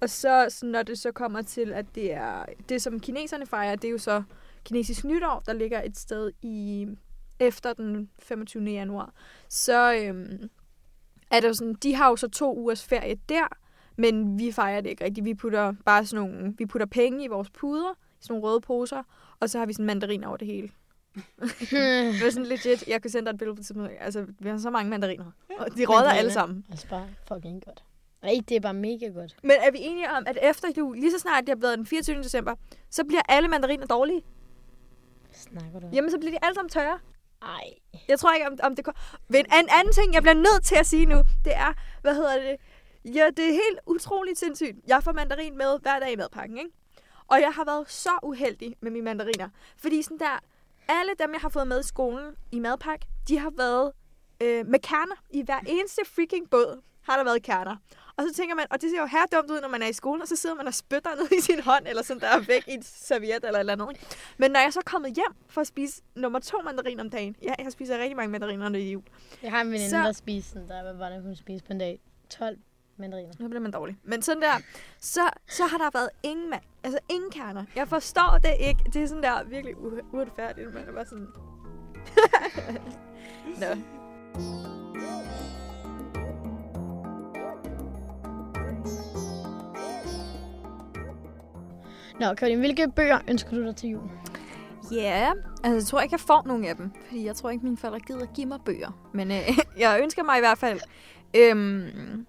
Og 0.00 0.10
så, 0.10 0.46
så, 0.48 0.66
når 0.66 0.82
det 0.82 0.98
så 0.98 1.12
kommer 1.12 1.42
til, 1.42 1.72
at 1.72 1.86
det 1.94 2.12
er, 2.12 2.44
det 2.68 2.82
som 2.82 3.00
kineserne 3.00 3.46
fejrer, 3.46 3.76
det 3.76 3.88
er 3.88 3.92
jo 3.92 3.98
så 3.98 4.22
kinesisk 4.64 5.04
nytår, 5.04 5.42
der 5.46 5.52
ligger 5.52 5.82
et 5.82 5.98
sted 5.98 6.32
i, 6.42 6.86
efter 7.40 7.72
den 7.72 8.10
25. 8.18 8.64
januar. 8.64 9.12
Så 9.48 9.94
øhm, 9.94 10.50
er 11.30 11.40
det 11.40 11.56
sådan, 11.56 11.74
de 11.74 11.94
har 11.94 12.08
jo 12.08 12.16
så 12.16 12.28
to 12.28 12.58
ugers 12.58 12.84
ferie 12.84 13.18
der, 13.28 13.46
men 13.96 14.38
vi 14.38 14.52
fejrer 14.52 14.80
det 14.80 14.90
ikke 14.90 15.04
rigtigt. 15.04 15.24
Vi 15.24 15.34
putter 15.34 15.72
bare 15.84 16.06
sådan 16.06 16.28
nogle, 16.28 16.54
vi 16.58 16.66
putter 16.66 16.86
penge 16.86 17.24
i 17.24 17.28
vores 17.28 17.50
puder, 17.50 17.90
i 17.92 17.96
sådan 18.20 18.34
nogle 18.34 18.48
røde 18.48 18.60
poser, 18.60 19.02
og 19.40 19.50
så 19.50 19.58
har 19.58 19.66
vi 19.66 19.72
sådan 19.72 19.86
mandariner 19.86 20.28
over 20.28 20.36
det 20.36 20.46
hele. 20.46 20.70
Det 21.70 22.26
er 22.26 22.30
sådan 22.30 22.46
legit, 22.46 22.88
jeg 22.88 23.02
kan 23.02 23.10
sende 23.10 23.26
dig 23.26 23.32
et 23.34 23.38
billede 23.38 23.56
på 23.56 23.62
tidspunkt. 23.62 23.92
Altså, 24.00 24.26
vi 24.38 24.48
har 24.48 24.58
så 24.58 24.70
mange 24.70 24.90
mandariner. 24.90 25.24
Og 25.58 25.66
de 25.76 25.84
råder 25.84 26.10
alle 26.10 26.32
sammen. 26.32 26.64
Altså 26.70 26.88
bare 26.88 27.08
fucking 27.28 27.64
godt. 27.64 27.84
Nej, 28.22 28.32
det 28.48 28.56
er 28.56 28.60
bare 28.60 28.74
mega 28.74 29.06
godt. 29.06 29.36
Men 29.42 29.52
er 29.66 29.70
vi 29.70 29.78
enige 29.80 30.10
om, 30.10 30.24
at 30.26 30.38
efter 30.42 30.68
jul, 30.78 30.96
lige 30.96 31.10
så 31.10 31.18
snart 31.18 31.46
det 31.46 31.52
er 31.52 31.56
blevet 31.56 31.78
den 31.78 31.86
24. 31.86 32.16
december, 32.16 32.54
så 32.90 33.04
bliver 33.04 33.22
alle 33.28 33.48
mandariner 33.48 33.86
dårlige? 33.86 34.22
Snakker 35.32 35.80
du? 35.80 35.86
Jamen, 35.92 36.10
så 36.10 36.18
bliver 36.18 36.32
de 36.32 36.38
alle 36.42 36.54
sammen 36.54 36.68
tørre. 36.68 36.98
Ej. 37.42 37.64
Jeg 38.08 38.18
tror 38.18 38.32
ikke, 38.32 38.46
om, 38.46 38.58
om 38.62 38.76
det 38.76 38.84
kommer... 38.84 39.00
Men 39.28 39.46
en 39.46 39.68
anden 39.70 39.92
ting, 39.92 40.14
jeg 40.14 40.22
bliver 40.22 40.34
nødt 40.34 40.64
til 40.64 40.74
at 40.74 40.86
sige 40.86 41.06
nu, 41.06 41.22
det 41.44 41.54
er, 41.56 41.72
hvad 42.02 42.14
hedder 42.14 42.38
det? 42.42 42.56
Ja, 43.14 43.26
det 43.36 43.44
er 43.44 43.52
helt 43.52 43.78
utroligt 43.86 44.38
sindssygt. 44.38 44.76
Jeg 44.86 45.02
får 45.02 45.12
mandarin 45.12 45.58
med 45.58 45.78
hver 45.82 45.98
dag 45.98 46.12
i 46.12 46.16
madpakken, 46.16 46.58
ikke? 46.58 46.70
Og 47.28 47.40
jeg 47.40 47.52
har 47.52 47.64
været 47.64 47.90
så 47.90 48.10
uheldig 48.22 48.76
med 48.80 48.90
mine 48.90 49.04
mandariner. 49.04 49.48
Fordi 49.76 50.02
sådan 50.02 50.18
der, 50.18 50.38
alle 50.88 51.12
dem, 51.18 51.32
jeg 51.32 51.40
har 51.40 51.48
fået 51.48 51.68
med 51.68 51.80
i 51.80 51.86
skolen 51.86 52.34
i 52.52 52.58
madpakke, 52.58 53.06
de 53.28 53.38
har 53.38 53.52
været 53.56 53.92
øh, 54.42 54.66
med 54.66 54.78
kerner. 54.78 55.16
I 55.30 55.42
hver 55.42 55.60
eneste 55.66 56.02
freaking 56.14 56.50
båd 56.50 56.82
har 57.02 57.16
der 57.16 57.24
været 57.24 57.42
kerner. 57.42 57.76
Og 58.18 58.24
så 58.28 58.34
tænker 58.34 58.54
man, 58.54 58.66
og 58.70 58.80
det 58.82 58.90
ser 58.90 59.00
jo 59.00 59.06
her 59.06 59.26
dumt 59.32 59.50
ud, 59.50 59.60
når 59.60 59.68
man 59.68 59.82
er 59.82 59.86
i 59.86 59.92
skolen, 59.92 60.22
og 60.22 60.28
så 60.28 60.36
sidder 60.36 60.56
man 60.56 60.66
og 60.66 60.74
spytter 60.74 61.10
ned 61.16 61.38
i 61.38 61.40
sin 61.40 61.60
hånd, 61.60 61.86
eller 61.86 62.02
sådan 62.02 62.20
der 62.20 62.38
væk 62.46 62.68
i 62.68 62.72
en 62.72 62.82
serviet 62.82 63.34
eller 63.44 63.50
et 63.50 63.60
eller 63.60 63.72
andet. 63.72 63.88
Men 64.38 64.50
når 64.50 64.60
jeg 64.60 64.72
så 64.72 64.78
er 64.80 64.82
kommet 64.84 65.14
hjem 65.14 65.32
for 65.48 65.60
at 65.60 65.66
spise 65.66 66.02
nummer 66.16 66.38
to 66.38 66.58
mandarin 66.64 67.00
om 67.00 67.10
dagen, 67.10 67.36
ja, 67.42 67.54
jeg 67.58 67.72
spiser 67.72 67.98
rigtig 67.98 68.16
mange 68.16 68.30
mandariner 68.32 68.78
i 68.78 68.90
jul, 68.92 69.02
Jeg 69.42 69.50
har 69.50 69.60
en 69.60 69.66
veninde, 69.70 69.90
Så- 69.90 69.96
der 69.96 70.12
spiser 70.12 70.48
sådan 70.52 70.68
der, 70.68 70.82
hvad 70.82 70.94
var 70.94 71.08
det, 71.08 71.22
hun 71.22 71.36
spiste 71.36 71.66
på 71.66 71.72
en 71.72 71.78
dag? 71.78 72.00
12 72.30 72.58
mandariner. 72.96 73.32
nu 73.38 73.48
bliver 73.48 73.60
man 73.62 73.70
dårlig. 73.70 73.98
Men 74.04 74.22
sådan 74.22 74.42
der, 74.42 74.52
så, 75.00 75.20
så 75.48 75.66
har 75.66 75.78
der 75.78 75.90
været 75.94 76.08
ingen 76.22 76.50
mand, 76.50 76.62
altså 76.84 76.98
ingen 77.08 77.30
kerner. 77.30 77.64
Jeg 77.76 77.88
forstår 77.88 78.38
det 78.42 78.54
ikke. 78.60 78.80
Det 78.92 79.02
er 79.02 79.06
sådan 79.06 79.22
der 79.22 79.44
virkelig 79.44 79.74
u- 79.76 80.16
uretfærdigt, 80.16 80.74
man 80.74 80.88
er 80.88 80.92
bare 80.92 81.06
sådan... 81.06 81.26
Nå. 83.62 83.66
Nå, 92.20 92.34
Karoline, 92.34 92.60
hvilke 92.60 92.88
bøger 92.96 93.18
ønsker 93.28 93.50
du 93.50 93.66
dig 93.66 93.76
til 93.76 93.88
jul? 93.88 94.10
Ja, 94.92 95.20
yeah. 95.20 95.34
altså 95.64 95.74
jeg 95.74 95.84
tror 95.84 96.00
ikke, 96.00 96.12
jeg 96.12 96.20
får 96.20 96.42
nogen 96.46 96.64
af 96.64 96.76
dem. 96.76 96.90
Fordi 97.06 97.26
jeg 97.26 97.36
tror 97.36 97.50
ikke, 97.50 97.64
mine 97.64 97.76
forældre 97.76 98.00
gider 98.00 98.22
at 98.22 98.32
give 98.34 98.46
mig 98.46 98.58
bøger. 98.64 99.10
Men 99.14 99.30
øh, 99.30 99.58
jeg 99.78 100.00
ønsker 100.02 100.22
mig 100.22 100.36
i 100.36 100.40
hvert 100.40 100.58
fald... 100.58 100.80
Øhm, 101.36 102.26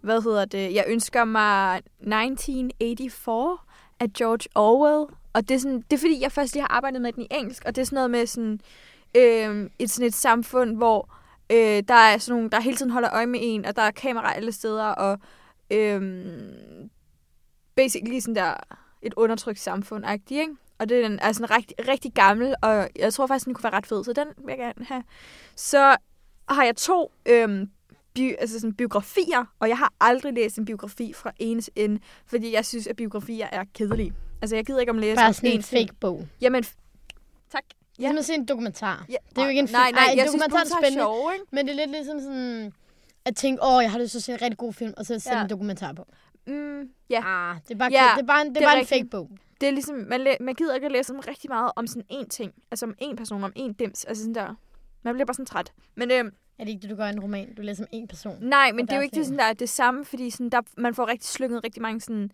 hvad 0.00 0.22
hedder 0.22 0.44
det? 0.44 0.74
Jeg 0.74 0.84
ønsker 0.88 1.24
mig 1.24 1.76
1984 1.76 3.60
af 4.00 4.12
George 4.12 4.48
Orwell. 4.54 5.16
Og 5.32 5.48
det 5.48 5.54
er, 5.54 5.58
sådan, 5.58 5.80
det 5.80 5.92
er 5.92 5.98
fordi, 5.98 6.22
jeg 6.22 6.32
først 6.32 6.54
lige 6.54 6.62
har 6.62 6.76
arbejdet 6.76 7.02
med 7.02 7.12
den 7.12 7.22
i 7.22 7.26
engelsk. 7.30 7.62
Og 7.66 7.76
det 7.76 7.82
er 7.82 7.86
sådan 7.86 7.96
noget 7.96 8.10
med 8.10 8.26
sådan, 8.26 8.60
øh, 9.16 9.70
et, 9.78 9.90
sådan 9.90 10.06
et 10.06 10.14
samfund, 10.14 10.76
hvor 10.76 11.14
øh, 11.52 11.82
der 11.88 11.94
er 11.94 12.18
sådan 12.18 12.36
nogle, 12.36 12.50
der 12.50 12.60
hele 12.60 12.76
tiden 12.76 12.92
holder 12.92 13.12
øje 13.12 13.26
med 13.26 13.40
en. 13.42 13.64
Og 13.64 13.76
der 13.76 13.82
er 13.82 13.90
kameraer 13.90 14.32
alle 14.32 14.52
steder. 14.52 14.84
Og 14.84 15.18
øh, 15.70 16.28
basically 17.76 18.18
sådan 18.18 18.36
der 18.36 18.54
et 19.02 19.14
undertrykt 19.16 19.58
samfund 19.60 20.04
ikke? 20.40 20.56
Og 20.78 20.88
det 20.88 20.98
er 21.04 21.08
den 21.08 21.18
er 21.18 21.32
sådan 21.32 21.50
rigtig, 21.50 21.88
rigtig 21.88 22.12
gammel, 22.12 22.54
og 22.62 22.88
jeg 22.96 23.12
tror 23.14 23.26
faktisk, 23.26 23.46
den 23.46 23.54
kunne 23.54 23.64
være 23.64 23.72
ret 23.72 23.86
fed, 23.86 24.04
så 24.04 24.12
den 24.12 24.26
vil 24.36 24.44
jeg 24.48 24.58
gerne 24.58 24.84
have. 24.86 25.02
Så 25.56 25.96
har 26.48 26.64
jeg 26.64 26.76
to 26.76 27.12
øhm, 27.26 27.70
bi- 28.14 28.34
altså 28.38 28.60
sådan 28.60 28.74
biografier, 28.74 29.44
og 29.58 29.68
jeg 29.68 29.78
har 29.78 29.92
aldrig 30.00 30.32
læst 30.32 30.58
en 30.58 30.64
biografi 30.64 31.12
fra 31.12 31.32
til 31.38 31.72
ende, 31.76 32.00
fordi 32.26 32.52
jeg 32.54 32.64
synes, 32.66 32.86
at 32.86 32.96
biografier 32.96 33.46
er 33.52 33.64
kedelige. 33.74 34.12
Altså, 34.42 34.56
jeg 34.56 34.66
gider 34.66 34.80
ikke 34.80 34.92
om 34.92 34.98
læse 34.98 35.16
Bare 35.16 35.32
sådan 35.32 35.52
en 35.52 35.62
fake 35.62 35.94
bog. 36.00 36.26
Jamen, 36.40 36.64
tak. 37.52 37.62
Ja. 37.98 38.02
Ligesom 38.02 38.18
at 38.18 38.24
se 38.24 38.34
en 38.34 38.44
dokumentar. 38.44 39.04
Ja, 39.08 39.14
Det 39.30 39.38
er 39.38 39.42
jo 39.42 39.48
ikke 39.48 39.58
en 39.58 39.68
nej, 39.72 39.84
film. 39.86 39.94
nej, 39.94 40.04
Ej, 40.04 40.12
en 40.12 40.18
jeg 40.18 40.28
synes, 40.28 40.42
dokumentar 40.42 40.58
er 40.58 40.64
dokumentarer 40.64 40.80
spændende. 40.82 41.02
sjove, 41.04 41.32
ikke? 41.34 41.46
Men 41.52 41.66
det 41.66 41.72
er 41.72 41.76
lidt 41.76 41.90
ligesom 41.90 42.20
sådan, 42.20 42.72
at 43.24 43.36
tænke, 43.36 43.62
åh, 43.64 43.82
jeg 43.82 43.90
har 43.92 43.98
lyst 43.98 44.10
til 44.10 44.18
at 44.18 44.22
se 44.22 44.32
en 44.32 44.42
rigtig 44.42 44.58
god 44.58 44.72
film, 44.72 44.94
og 44.96 45.06
så 45.06 45.18
sætte 45.18 45.36
Ja. 45.38 45.44
en 45.44 45.50
dokumentar 45.50 45.92
på. 45.92 46.06
Mm, 46.46 46.88
ja, 47.10 47.22
Ah, 47.24 47.56
det 47.68 47.70
er 47.74 47.78
bare, 47.78 47.90
Ja, 47.92 48.10
det 48.16 48.22
er 48.22 48.26
bare 48.26 48.40
en, 48.40 48.46
det 48.46 48.54
det 48.54 48.62
er 48.62 48.66
bare 48.68 48.80
en 48.80 48.86
fake 48.86 49.04
bog. 49.10 49.30
det 49.60 49.66
er 49.68 49.72
ligesom, 49.72 49.94
man, 49.96 50.20
læ- 50.20 50.36
man 50.40 50.54
gider 50.54 50.74
ikke 50.74 50.84
at 50.86 50.92
læse 50.92 51.12
om 51.14 51.18
rigtig 51.28 51.50
meget 51.50 51.72
om 51.76 51.86
sådan 51.86 52.04
en 52.08 52.28
ting. 52.28 52.52
Altså 52.70 52.86
om 52.86 52.94
en 52.98 53.16
person, 53.16 53.44
om 53.44 53.52
en 53.56 53.72
dims. 53.72 54.04
Altså 54.04 54.22
sådan 54.22 54.34
der. 54.34 54.54
Man 55.02 55.14
bliver 55.14 55.26
bare 55.26 55.34
sådan 55.34 55.46
træt. 55.46 55.72
Men 55.94 56.10
øhm, 56.10 56.30
Er 56.58 56.64
det 56.64 56.70
ikke 56.70 56.82
det, 56.82 56.90
du 56.90 56.96
gør 56.96 57.06
i 57.06 57.10
en 57.10 57.20
roman? 57.20 57.54
Du 57.54 57.62
læser 57.62 57.84
om 57.84 57.88
en 57.92 58.08
person. 58.08 58.36
Nej, 58.40 58.72
men 58.72 58.86
det 58.86 58.92
er 58.92 58.96
jo 58.96 59.02
ikke 59.02 59.16
det, 59.16 59.24
sådan, 59.26 59.38
der 59.38 59.44
er 59.44 59.52
det 59.52 59.68
samme, 59.68 60.04
fordi 60.04 60.30
sådan, 60.30 60.50
der, 60.50 60.60
man 60.76 60.94
får 60.94 61.06
rigtig 61.08 61.28
slynget 61.28 61.64
rigtig 61.64 61.82
mange 61.82 62.00
sådan... 62.00 62.32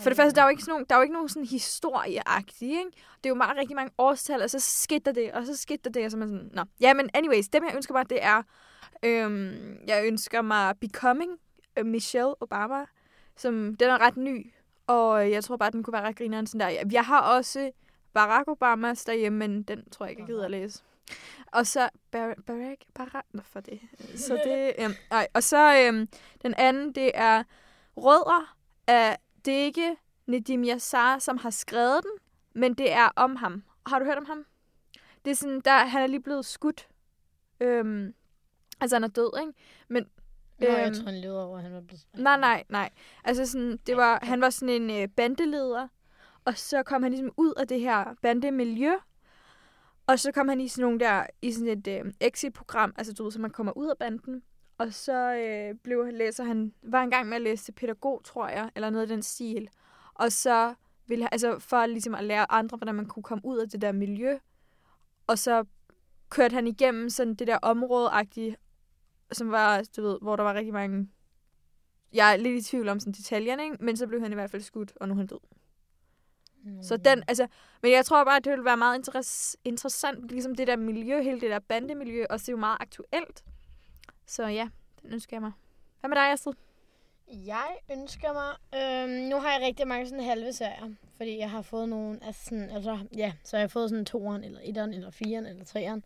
For 0.00 0.10
det 0.10 0.16
første, 0.16 0.34
der 0.36 0.40
er 0.42 0.46
jo 0.46 0.50
ikke, 0.50 0.62
sådan 0.62 0.72
nogen, 0.72 0.86
der 0.88 0.94
er 0.94 0.98
jo 0.98 1.02
ikke 1.02 1.12
nogen 1.12 1.28
sådan 1.28 1.46
historieagtige, 1.46 2.70
ikke? 2.78 2.90
Det 3.16 3.24
er 3.26 3.28
jo 3.28 3.34
meget 3.34 3.56
rigtig 3.58 3.76
mange 3.76 3.92
årstal, 3.98 4.42
og 4.42 4.50
så 4.50 4.60
skete 4.60 5.04
der 5.04 5.12
det, 5.12 5.32
og 5.32 5.46
så 5.46 5.56
skete 5.56 5.80
der 5.84 5.90
det, 5.90 6.04
og 6.04 6.10
så 6.10 6.16
man 6.16 6.28
sådan, 6.28 6.50
nå. 6.54 6.62
Ja, 6.80 6.94
men 6.94 7.10
anyways, 7.14 7.48
dem 7.48 7.64
jeg 7.64 7.74
ønsker 7.76 7.94
mig, 7.94 8.10
det 8.10 8.18
er, 8.24 8.42
øhm, 9.02 9.78
jeg 9.86 10.06
ønsker 10.06 10.42
mig 10.42 10.74
Becoming, 10.80 11.30
Michelle 11.84 12.42
Obama, 12.42 12.84
som, 13.36 13.76
den 13.76 13.90
er 13.90 13.98
ret 14.00 14.16
ny, 14.16 14.52
og 14.86 15.30
jeg 15.30 15.44
tror 15.44 15.56
bare, 15.56 15.70
den 15.70 15.82
kunne 15.82 15.92
være 15.92 16.02
ret 16.02 16.16
grineren 16.16 16.46
sådan 16.46 16.60
der. 16.60 16.84
Jeg 16.92 17.04
har 17.04 17.20
også 17.20 17.70
Barack 18.12 18.48
Obamas 18.48 19.04
derhjemme, 19.04 19.38
men 19.38 19.62
den 19.62 19.90
tror 19.90 20.06
jeg 20.06 20.10
ikke, 20.10 20.20
jeg 20.22 20.26
gider 20.26 20.44
at 20.44 20.50
læse. 20.50 20.82
Og 21.46 21.66
så 21.66 21.88
Bar- 22.10 22.34
Barack, 22.46 22.84
Barack, 22.94 23.26
nå 23.32 23.42
for 23.44 23.60
det. 23.60 23.80
Så 24.16 24.40
det, 24.44 24.72
øhm, 24.84 24.92
nej. 25.10 25.26
Og 25.34 25.42
så 25.42 25.86
øhm, 25.86 26.08
den 26.42 26.54
anden, 26.54 26.92
det 26.94 27.10
er 27.14 27.42
Rødder 27.96 28.56
af, 28.86 29.18
det 29.44 29.54
er 29.54 29.64
ikke 29.64 29.96
Nedim 30.26 30.64
Yassar, 30.64 31.18
som 31.18 31.36
har 31.36 31.50
skrevet 31.50 32.00
den, 32.02 32.10
men 32.54 32.74
det 32.74 32.92
er 32.92 33.08
om 33.16 33.36
ham. 33.36 33.62
Har 33.86 33.98
du 33.98 34.04
hørt 34.04 34.18
om 34.18 34.24
ham? 34.26 34.44
Det 35.24 35.30
er 35.30 35.34
sådan, 35.34 35.60
der, 35.60 35.78
han 35.84 36.02
er 36.02 36.06
lige 36.06 36.22
blevet 36.22 36.44
skudt. 36.46 36.88
Øhm, 37.60 38.14
altså, 38.80 38.96
han 38.96 39.04
er 39.04 39.08
død, 39.08 39.40
ikke? 39.40 39.52
Men, 39.88 40.06
Nå, 40.60 40.66
jeg 40.66 40.86
øhm, 40.86 40.94
tror, 40.94 41.04
han 41.04 41.20
levede 41.20 41.46
over, 41.46 41.58
han 41.58 41.72
var 41.72 41.80
blevet... 41.80 42.06
Nej, 42.14 42.40
nej, 42.40 42.64
nej. 42.68 42.90
Altså 43.24 43.46
sådan, 43.46 43.78
det 43.86 43.96
var, 43.96 44.18
han 44.22 44.40
var 44.40 44.50
sådan 44.50 44.82
en 44.82 45.02
øh, 45.02 45.08
bandeleder, 45.08 45.88
og 46.44 46.58
så 46.58 46.82
kom 46.82 47.02
han 47.02 47.12
ligesom 47.12 47.32
ud 47.36 47.52
af 47.56 47.68
det 47.68 47.80
her 47.80 48.14
bandemiljø, 48.22 48.92
og 50.06 50.18
så 50.18 50.32
kom 50.32 50.48
han 50.48 50.60
i 50.60 50.68
sådan 50.68 50.82
nogle 50.82 51.00
der, 51.00 51.26
i 51.42 51.52
sådan 51.52 51.78
et 51.78 51.86
øh, 51.86 52.12
exit-program, 52.20 52.94
altså 52.98 53.12
du 53.12 53.22
ved, 53.22 53.32
så 53.32 53.40
man 53.40 53.50
kommer 53.50 53.72
ud 53.72 53.88
af 53.88 53.98
banden, 53.98 54.42
og 54.78 54.92
så 54.92 55.34
øh, 55.34 55.74
blev, 55.74 56.06
læser 56.12 56.44
han, 56.44 56.72
var 56.82 57.02
en 57.02 57.10
gang 57.10 57.28
med 57.28 57.36
at 57.36 57.42
læse 57.42 57.64
til 57.64 57.72
pædagog, 57.72 58.20
tror 58.24 58.48
jeg, 58.48 58.70
eller 58.74 58.90
noget 58.90 59.02
af 59.02 59.08
den 59.08 59.22
stil, 59.22 59.68
og 60.14 60.32
så 60.32 60.74
ville 61.06 61.24
han, 61.24 61.28
altså 61.32 61.58
for 61.58 61.86
ligesom 61.86 62.14
at 62.14 62.24
lære 62.24 62.52
andre, 62.52 62.76
hvordan 62.76 62.94
man 62.94 63.06
kunne 63.06 63.22
komme 63.22 63.44
ud 63.44 63.58
af 63.58 63.68
det 63.68 63.82
der 63.82 63.92
miljø, 63.92 64.38
og 65.26 65.38
så 65.38 65.64
kørte 66.30 66.54
han 66.54 66.66
igennem 66.66 67.10
sådan 67.10 67.34
det 67.34 67.46
der 67.46 67.58
område 67.62 68.10
som 69.32 69.50
var, 69.50 69.82
du 69.96 70.02
ved, 70.02 70.18
hvor 70.22 70.36
der 70.36 70.42
var 70.42 70.54
rigtig 70.54 70.72
mange 70.72 71.08
jeg 72.12 72.32
er 72.32 72.36
lidt 72.36 72.66
i 72.66 72.70
tvivl 72.70 72.88
om 72.88 73.00
sådan 73.00 73.12
detaljerne, 73.12 73.64
ikke? 73.64 73.76
men 73.80 73.96
så 73.96 74.06
blev 74.06 74.20
han 74.20 74.32
i 74.32 74.34
hvert 74.34 74.50
fald 74.50 74.62
skudt, 74.62 74.92
og 74.96 75.08
nu 75.08 75.14
er 75.14 75.18
han 75.18 75.26
død. 75.26 75.38
Nå, 76.64 76.82
Så 76.82 76.96
den, 76.96 77.22
altså, 77.28 77.46
men 77.82 77.92
jeg 77.92 78.04
tror 78.04 78.24
bare, 78.24 78.36
at 78.36 78.44
det 78.44 78.50
ville 78.50 78.64
være 78.64 78.76
meget 78.76 78.98
interess- 78.98 79.54
interessant, 79.64 80.28
ligesom 80.28 80.54
det 80.54 80.66
der 80.66 80.76
miljø, 80.76 81.22
hele 81.22 81.40
det 81.40 81.50
der 81.50 81.58
bandemiljø, 81.58 82.26
og 82.30 82.40
det 82.40 82.48
er 82.48 82.52
jo 82.52 82.56
meget 82.56 82.76
aktuelt. 82.80 83.44
Så 84.26 84.46
ja, 84.46 84.68
den 85.02 85.12
ønsker 85.12 85.36
jeg 85.36 85.42
mig. 85.42 85.52
Hvad 86.00 86.08
med 86.08 86.16
dig, 86.16 86.32
Astrid? 86.32 86.52
Jeg 87.28 87.76
ønsker 87.92 88.32
mig... 88.32 88.80
Øhm, 88.80 89.28
nu 89.28 89.36
har 89.36 89.52
jeg 89.52 89.66
rigtig 89.66 89.88
mange 89.88 90.08
sådan 90.08 90.24
halve 90.24 90.52
serier, 90.52 90.94
fordi 91.16 91.38
jeg 91.38 91.50
har 91.50 91.62
fået 91.62 91.88
nogle... 91.88 92.18
Altså, 92.22 92.44
sådan, 92.44 92.70
altså 92.70 92.98
ja, 93.16 93.32
så 93.44 93.56
jeg 93.56 93.62
har 93.62 93.68
fået 93.68 93.90
sådan 93.90 94.04
toeren, 94.04 94.44
eller 94.44 94.60
etteren, 94.62 94.94
eller 94.94 95.10
fireren, 95.10 95.46
eller 95.46 95.64
treeren. 95.64 96.04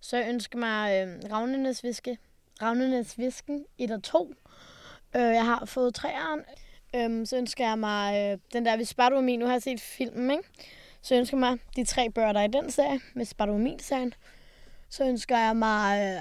Så 0.00 0.16
jeg 0.16 0.28
ønsker 0.28 0.58
mig 0.58 1.02
øhm, 1.02 1.20
Ravnenes 1.32 1.84
Viske. 1.84 2.18
Ravnenes 2.62 3.18
Visken 3.18 3.64
1 3.78 3.90
og 3.90 4.02
2. 4.02 4.34
Øh, 5.16 5.22
jeg 5.22 5.44
har 5.44 5.64
fået 5.64 5.94
treeren. 5.94 6.40
Øhm, 6.96 7.26
så 7.26 7.36
ønsker 7.36 7.68
jeg 7.68 7.78
mig 7.78 8.32
øh, 8.32 8.38
den 8.52 8.66
der, 8.66 8.76
hvis 8.76 8.88
Spardomin, 8.88 9.38
nu 9.38 9.46
har 9.46 9.52
jeg 9.52 9.62
set 9.62 9.80
filmen, 9.80 10.30
ikke? 10.30 10.44
Så 11.02 11.14
ønsker 11.14 11.36
jeg 11.36 11.40
mig 11.40 11.58
de 11.76 11.84
tre 11.84 12.10
bøger, 12.10 12.32
der 12.32 12.40
er 12.40 12.44
i 12.44 12.48
den 12.48 12.70
serie, 12.70 13.00
med 13.14 13.24
Spardomin-serien. 13.24 14.14
Så 14.90 15.04
ønsker 15.04 15.38
jeg 15.38 15.56
mig... 15.56 16.14
Øh, 16.16 16.20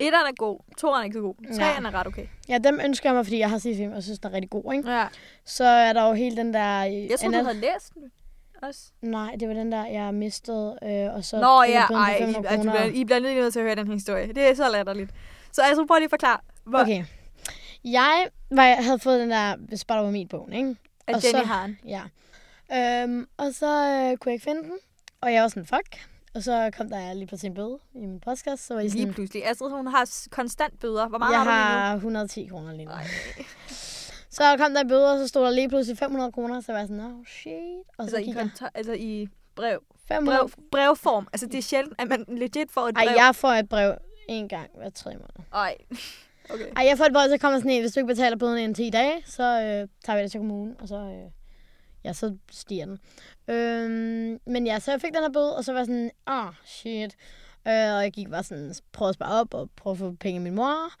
Etteren 0.00 0.26
er 0.26 0.32
god, 0.36 0.58
toeren 0.78 1.00
er 1.00 1.04
ikke 1.04 1.14
så 1.14 1.20
god, 1.20 1.34
Ja. 1.50 1.54
treeren 1.56 1.86
er 1.86 1.94
ret 1.94 2.06
okay. 2.06 2.26
ja, 2.48 2.58
dem 2.58 2.80
ønsker 2.84 3.08
jeg 3.08 3.14
mig, 3.14 3.26
fordi 3.26 3.38
jeg 3.38 3.50
har 3.50 3.58
set 3.58 3.76
filmen, 3.76 3.96
og 3.96 4.02
synes, 4.02 4.18
den 4.18 4.30
er 4.30 4.34
rigtig 4.34 4.50
god, 4.50 4.74
ikke? 4.74 4.90
Ja. 4.90 5.06
Så 5.44 5.64
er 5.64 5.92
der 5.92 6.08
jo 6.08 6.12
hele 6.14 6.36
den 6.36 6.54
der... 6.54 6.86
øh, 6.86 6.92
Jeg 7.10 7.18
tror, 7.18 7.28
du 7.28 7.34
havde 7.44 7.54
læst 7.60 7.94
den 7.94 8.12
også. 8.62 8.80
Nej, 9.02 9.36
det 9.40 9.48
var 9.48 9.54
den 9.54 9.72
der, 9.72 9.86
jeg 9.86 10.14
mistede, 10.14 10.78
øh, 10.82 11.14
og 11.14 11.24
så... 11.24 11.40
Nå 11.40 11.62
ja, 11.62 11.82
ej, 11.82 12.14
I, 12.16 12.18
500 12.18 12.46
ej, 12.48 12.56
du 12.56 12.62
kroner. 12.62 12.72
bliver, 12.72 12.84
I 13.00 13.04
bliver 13.04 13.20
nødt 13.20 13.52
til 13.52 13.60
at 13.60 13.64
høre 13.66 13.74
den 13.74 13.86
her 13.86 13.94
historie. 13.94 14.26
Det 14.26 14.50
er 14.50 14.54
så 14.54 14.68
latterligt. 14.72 15.10
Så 15.56 15.62
altså, 15.62 15.84
prøv 15.86 15.96
lige 15.96 16.04
at 16.04 16.10
forklare, 16.10 16.38
hvor 16.64 16.78
Okay. 16.80 17.04
Jeg 17.84 18.28
var, 18.50 18.82
havde 18.82 18.98
fået 18.98 19.20
den 19.20 19.30
der, 19.30 19.56
der 19.88 19.94
var 19.94 20.10
min 20.10 20.28
bog, 20.28 20.48
ikke? 20.52 20.76
at 21.06 21.14
og 21.14 21.22
Jenny 21.24 21.38
så- 21.40 21.46
har 21.46 21.66
den. 21.66 21.78
Ja. 21.86 22.02
Øhm, 23.02 23.26
og 23.36 23.54
så 23.54 23.66
øh, 23.66 24.16
kunne 24.18 24.30
jeg 24.30 24.32
ikke 24.32 24.44
finde 24.44 24.62
den, 24.62 24.72
og 25.20 25.32
jeg 25.32 25.42
var 25.42 25.48
sådan, 25.48 25.66
fuck. 25.66 26.06
Og 26.34 26.42
så 26.42 26.70
kom 26.76 26.88
der 26.88 27.12
lige 27.14 27.26
pludselig 27.26 27.48
en 27.48 27.54
bøde 27.54 27.78
i 27.94 27.98
min 27.98 28.20
podcast, 28.20 28.66
så 28.66 28.74
var 28.74 28.80
Lige 28.80 28.90
sådan, 28.92 29.14
pludselig. 29.14 29.46
Astrid, 29.50 29.70
hun 29.70 29.86
har 29.86 30.10
konstant 30.30 30.80
bøder. 30.80 31.08
Hvor 31.08 31.18
meget 31.18 31.32
jeg 31.32 31.40
har 31.42 31.44
du 31.44 31.50
lige 31.50 31.80
har 31.88 31.94
110 31.94 32.46
kroner 32.46 32.72
lige 32.72 32.84
nu. 32.84 32.90
Ej. 32.90 33.06
Så 34.30 34.56
kom 34.58 34.72
der 34.74 34.80
en 34.80 34.88
bøde, 34.88 35.12
og 35.12 35.18
så 35.18 35.28
stod 35.28 35.44
der 35.44 35.50
lige 35.50 35.68
pludselig 35.68 35.98
500 35.98 36.32
kroner, 36.32 36.60
så 36.60 36.72
var 36.72 36.78
jeg 36.78 36.88
sådan, 36.88 37.02
oh 37.04 37.24
shit. 37.26 37.52
Og 37.98 38.02
Altså 38.04 38.16
så 38.16 38.20
i, 38.20 38.24
gik 38.24 38.34
jeg 38.34 38.42
konta- 38.44 38.68
altså 38.74 38.92
i 38.92 39.28
brev. 39.54 39.80
500 40.08 40.38
brev. 40.38 40.50
Brevform. 40.70 41.28
Altså 41.32 41.46
det 41.46 41.54
er 41.58 41.62
sjældent, 41.62 41.94
at 41.98 42.08
man 42.08 42.24
legit 42.28 42.70
får 42.70 42.88
et 42.88 42.96
Ej, 42.96 43.06
brev. 43.06 43.14
jeg 43.16 43.34
får 43.34 43.48
et 43.52 43.68
brev 43.68 43.94
en 44.28 44.48
gang 44.48 44.70
hver 44.74 44.90
tre 44.90 45.10
måneder. 45.10 45.42
Ej. 45.52 45.76
Okay. 46.50 46.66
Ej, 46.76 46.84
jeg 46.88 46.98
får 46.98 47.04
et 47.04 47.12
brev, 47.12 47.28
så 47.28 47.38
kommer 47.38 47.58
sådan 47.58 47.70
en, 47.70 47.80
hvis 47.80 47.92
du 47.92 48.00
ikke 48.00 48.06
betaler 48.06 48.36
bøden 48.36 48.58
inden 48.58 48.74
10 48.74 48.90
dage, 48.90 49.22
så 49.24 49.42
øh, 49.42 49.88
tager 50.04 50.16
vi 50.16 50.22
det 50.22 50.30
til 50.30 50.40
kommunen, 50.40 50.76
og 50.78 50.88
så, 50.88 50.96
øh, 50.96 51.30
ja, 52.04 52.12
så 52.12 52.36
stiger 52.50 52.86
den. 52.86 52.98
Øhm, 53.48 54.40
men 54.46 54.66
ja, 54.66 54.78
så 54.78 54.90
jeg 54.90 55.00
fik 55.00 55.14
den 55.14 55.22
her 55.22 55.32
bøde, 55.32 55.56
og 55.56 55.64
så 55.64 55.72
var 55.72 55.78
jeg 55.78 55.86
sådan, 55.86 56.10
ah, 56.26 56.46
oh, 56.46 56.52
shit. 56.64 57.16
Øh, 57.68 57.94
og 57.94 58.02
jeg 58.02 58.12
gik 58.12 58.30
bare 58.30 58.42
sådan, 58.42 58.74
prøvede 58.92 59.08
at 59.08 59.14
spare 59.14 59.40
op, 59.40 59.54
og 59.54 59.70
prøve 59.76 59.92
at 59.92 59.98
få 59.98 60.12
penge 60.20 60.38
af 60.38 60.42
min 60.42 60.54
mor. 60.54 60.92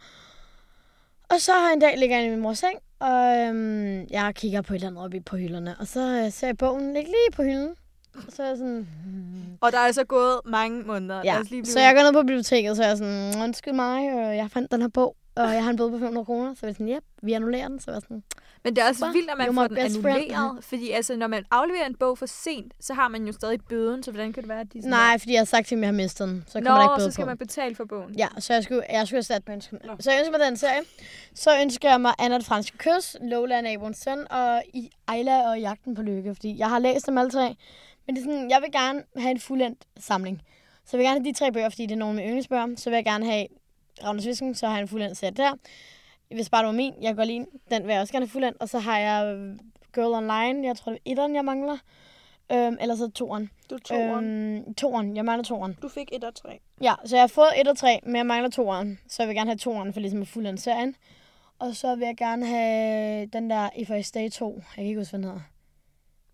Og 1.30 1.40
så 1.40 1.52
en 1.74 1.80
dag 1.80 1.98
ligger 1.98 2.16
jeg 2.16 2.26
i 2.26 2.30
min 2.30 2.40
mors 2.40 2.58
seng, 2.58 2.78
og 2.98 3.36
øhm, 3.38 4.06
jeg 4.10 4.34
kigger 4.34 4.62
på 4.62 4.72
et 4.72 4.76
eller 4.76 4.88
andet 4.88 5.04
oppe 5.04 5.20
på 5.20 5.36
hylderne, 5.36 5.76
og 5.78 5.86
så 5.86 6.22
øh, 6.24 6.32
ser 6.32 6.46
jeg 6.46 6.56
bogen 6.56 6.92
ligge 6.94 7.10
lige 7.10 7.32
på 7.32 7.42
hylden. 7.42 7.76
Og 8.26 8.32
så 8.32 8.42
er 8.42 8.46
jeg 8.46 8.56
sådan, 8.56 8.88
hmm. 9.04 9.58
Og 9.60 9.72
der 9.72 9.78
er 9.78 9.82
altså 9.82 10.04
gået 10.04 10.40
mange 10.44 10.82
måneder. 10.82 11.20
Ja, 11.24 11.38
lige 11.38 11.48
blive... 11.48 11.64
så 11.66 11.80
jeg 11.80 11.94
går 11.94 12.02
ned 12.02 12.12
på 12.12 12.20
biblioteket, 12.22 12.76
så 12.76 12.82
er 12.82 12.88
jeg 12.88 12.96
sådan, 12.96 13.42
undskyld 13.42 13.74
mig, 13.74 14.12
og 14.14 14.36
jeg 14.36 14.48
fandt 14.50 14.70
den 14.72 14.80
her 14.80 14.88
bog, 14.88 15.16
og 15.36 15.52
jeg 15.54 15.64
har 15.64 15.70
en 15.70 15.76
bøde 15.76 15.90
på 15.90 15.98
500 15.98 16.24
kroner. 16.24 16.54
Så 16.54 16.60
jeg 16.62 16.68
er 16.70 16.74
sådan, 16.74 16.88
ja, 16.88 16.98
vi 17.22 17.32
annullerer 17.32 17.68
den. 17.68 17.80
Så 17.80 17.90
jeg 17.90 18.02
sådan, 18.02 18.22
Men 18.64 18.76
det 18.76 18.84
er 18.84 18.88
også 18.88 19.12
vildt, 19.12 19.30
at 19.30 19.38
man 19.38 19.54
får 19.54 19.66
den 19.66 19.76
best 19.76 20.02
friend. 20.02 20.16
annulleret. 20.32 20.64
Fordi 20.64 20.90
altså, 20.90 21.16
når 21.16 21.26
man 21.26 21.44
afleverer 21.50 21.86
en 21.86 21.94
bog 21.94 22.18
for 22.18 22.26
sent, 22.26 22.72
så 22.80 22.94
har 22.94 23.08
man 23.08 23.24
jo 23.26 23.32
stadig 23.32 23.60
bøden. 23.68 24.02
Så 24.02 24.10
hvordan 24.10 24.32
kan 24.32 24.42
det 24.42 24.48
være, 24.48 24.60
at 24.60 24.72
de 24.72 24.78
sådan 24.82 24.90
nej, 24.90 25.18
fordi 25.18 25.32
jeg 25.32 25.40
har 25.40 25.44
sagt 25.44 25.68
til 25.68 25.74
dem, 25.76 25.82
at 25.82 25.86
jeg 25.86 25.94
har 25.94 26.02
mistet 26.02 26.28
den. 26.28 26.44
Så 26.48 26.60
Nå, 26.60 26.64
kommer 26.64 26.80
der 26.82 26.84
ikke 26.92 27.00
bøde 27.00 27.10
så 27.10 27.12
skal 27.12 27.24
på. 27.24 27.26
man 27.28 27.38
betale 27.38 27.74
for 27.74 27.84
bogen. 27.84 28.14
Ja, 28.18 28.28
så 28.38 28.52
jeg 28.52 28.64
skulle, 28.64 28.82
jeg 28.90 29.06
skulle 29.06 29.18
erstatte 29.18 29.42
med 29.46 29.54
ønske. 29.56 29.74
Nå. 29.84 29.92
Så 30.00 30.10
jeg 30.10 30.18
ønsker 30.20 30.38
mig 30.38 30.46
den 30.46 30.56
serie. 30.56 30.80
Så 31.34 31.50
ønsker 31.62 31.88
jeg 31.90 32.00
mig 32.00 32.14
Anna 32.18 32.36
det 32.38 32.46
franske 32.46 32.78
kys, 32.78 33.16
Lola 33.22 33.56
og 33.56 33.62
naboens 33.62 33.98
søn, 33.98 34.32
og 34.32 34.62
I- 34.74 34.90
Ejla 35.08 35.50
og 35.50 35.60
Jagten 35.60 35.94
på 35.94 36.02
lykke. 36.02 36.34
Fordi 36.34 36.58
jeg 36.58 36.68
har 36.68 36.78
læst 36.78 37.06
dem 37.06 37.18
alle 37.18 37.30
tre. 37.30 37.56
Men 38.06 38.16
det 38.16 38.22
er 38.22 38.24
sådan, 38.24 38.50
jeg 38.50 38.62
vil 38.62 38.72
gerne 38.72 39.02
have 39.16 39.30
en 39.30 39.40
fuldendt 39.40 39.84
samling. 39.98 40.42
Så 40.84 40.96
jeg 40.96 40.98
vil 40.98 41.06
gerne 41.06 41.20
have 41.20 41.32
de 41.32 41.38
tre 41.38 41.52
bøger, 41.52 41.68
fordi 41.68 41.86
det 41.86 41.92
er 41.92 41.96
nogle 41.96 42.14
mine 42.14 42.26
yndlingsbøger. 42.26 42.74
Så 42.76 42.90
vil 42.90 42.96
jeg 42.96 43.04
gerne 43.04 43.26
have 43.26 43.46
Ravnes 44.04 44.26
Visken, 44.26 44.54
så 44.54 44.66
har 44.66 44.74
jeg 44.74 44.82
en 44.82 44.88
fuldendt 44.88 45.16
sæt 45.16 45.36
der. 45.36 45.52
Hvis 46.28 46.50
bare 46.50 46.62
det 46.62 46.66
var 46.66 46.72
min, 46.72 46.94
jeg 47.02 47.16
godt 47.16 47.28
lide 47.28 47.46
den. 47.70 47.86
Vil 47.86 47.92
jeg 47.92 48.00
også 48.00 48.12
gerne 48.12 48.26
have 48.26 48.30
fuldendt. 48.30 48.60
Og 48.60 48.68
så 48.68 48.78
har 48.78 48.98
jeg 48.98 49.34
øh, 49.34 49.56
Girl 49.94 50.14
Online, 50.14 50.66
jeg 50.66 50.76
tror 50.76 50.92
det 50.92 51.00
er 51.06 51.10
etteren, 51.10 51.34
jeg 51.34 51.44
mangler. 51.44 51.78
Øhm, 52.52 52.76
eller 52.80 52.96
så 52.96 53.10
toeren. 53.10 53.50
Du 53.70 53.78
tog 53.78 53.98
øhm, 53.98 54.74
toeren, 54.74 55.16
jeg 55.16 55.24
mangler 55.24 55.44
toeren. 55.44 55.76
Du 55.82 55.88
fik 55.88 56.08
et 56.12 56.24
og 56.24 56.34
tre. 56.34 56.58
Ja, 56.82 56.94
så 57.04 57.16
jeg 57.16 57.22
har 57.22 57.26
fået 57.26 57.60
et 57.60 57.68
og 57.68 57.76
tre, 57.76 58.00
men 58.02 58.16
jeg 58.16 58.26
mangler 58.26 58.50
toeren. 58.50 58.98
Så 59.08 59.22
jeg 59.22 59.28
vil 59.28 59.36
gerne 59.36 59.50
have 59.50 59.58
toeren 59.58 59.92
for 59.92 60.00
ligesom 60.00 60.22
at 60.22 60.28
fulde 60.28 60.58
serien. 60.58 60.94
Og 61.58 61.76
så 61.76 61.94
vil 61.94 62.06
jeg 62.06 62.16
gerne 62.16 62.46
have 62.46 63.26
den 63.26 63.50
der 63.50 63.70
If 63.76 63.90
I 63.90 64.02
Stay 64.02 64.30
2. 64.30 64.54
Jeg 64.54 64.64
kan 64.74 64.84
ikke 64.84 65.00
huske, 65.00 65.10
hvad 65.10 65.18
den 65.18 65.28
hedder. 65.28 65.40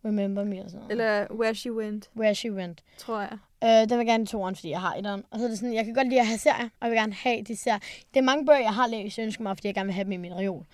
Remember 0.04 0.44
Me 0.44 0.56
eller 0.56 0.68
sådan 0.70 0.78
noget. 0.80 0.90
Eller 0.90 1.26
Where 1.34 1.54
She 1.54 1.72
Went, 1.72 2.10
Where 2.16 2.34
She 2.34 2.52
Went. 2.52 2.82
tror 2.98 3.20
jeg. 3.20 3.38
Øh, 3.64 3.88
den 3.88 3.98
vil 3.98 4.06
gerne 4.06 4.22
have 4.22 4.26
toeren, 4.26 4.56
fordi 4.56 4.70
jeg 4.70 4.80
har 4.80 4.94
etteren. 4.94 5.24
Og 5.30 5.38
så 5.38 5.44
er 5.44 5.48
det 5.48 5.58
sådan, 5.58 5.74
jeg 5.74 5.84
kan 5.84 5.94
godt 5.94 6.08
lide 6.08 6.20
at 6.20 6.26
have 6.26 6.38
serier, 6.38 6.64
og 6.80 6.86
jeg 6.86 6.90
vil 6.90 6.98
gerne 6.98 7.12
have 7.14 7.42
de 7.42 7.56
serier. 7.56 7.78
Det 8.14 8.16
er 8.20 8.22
mange 8.22 8.46
bøger, 8.46 8.58
jeg 8.60 8.74
har 8.74 8.86
læst, 8.86 9.18
jeg 9.18 9.24
ønsker 9.24 9.42
mig, 9.42 9.56
fordi 9.56 9.66
jeg 9.68 9.74
gerne 9.74 9.86
vil 9.86 9.94
have 9.94 10.04
dem 10.04 10.12
i 10.12 10.16
min 10.16 10.34
reol. 10.34 10.66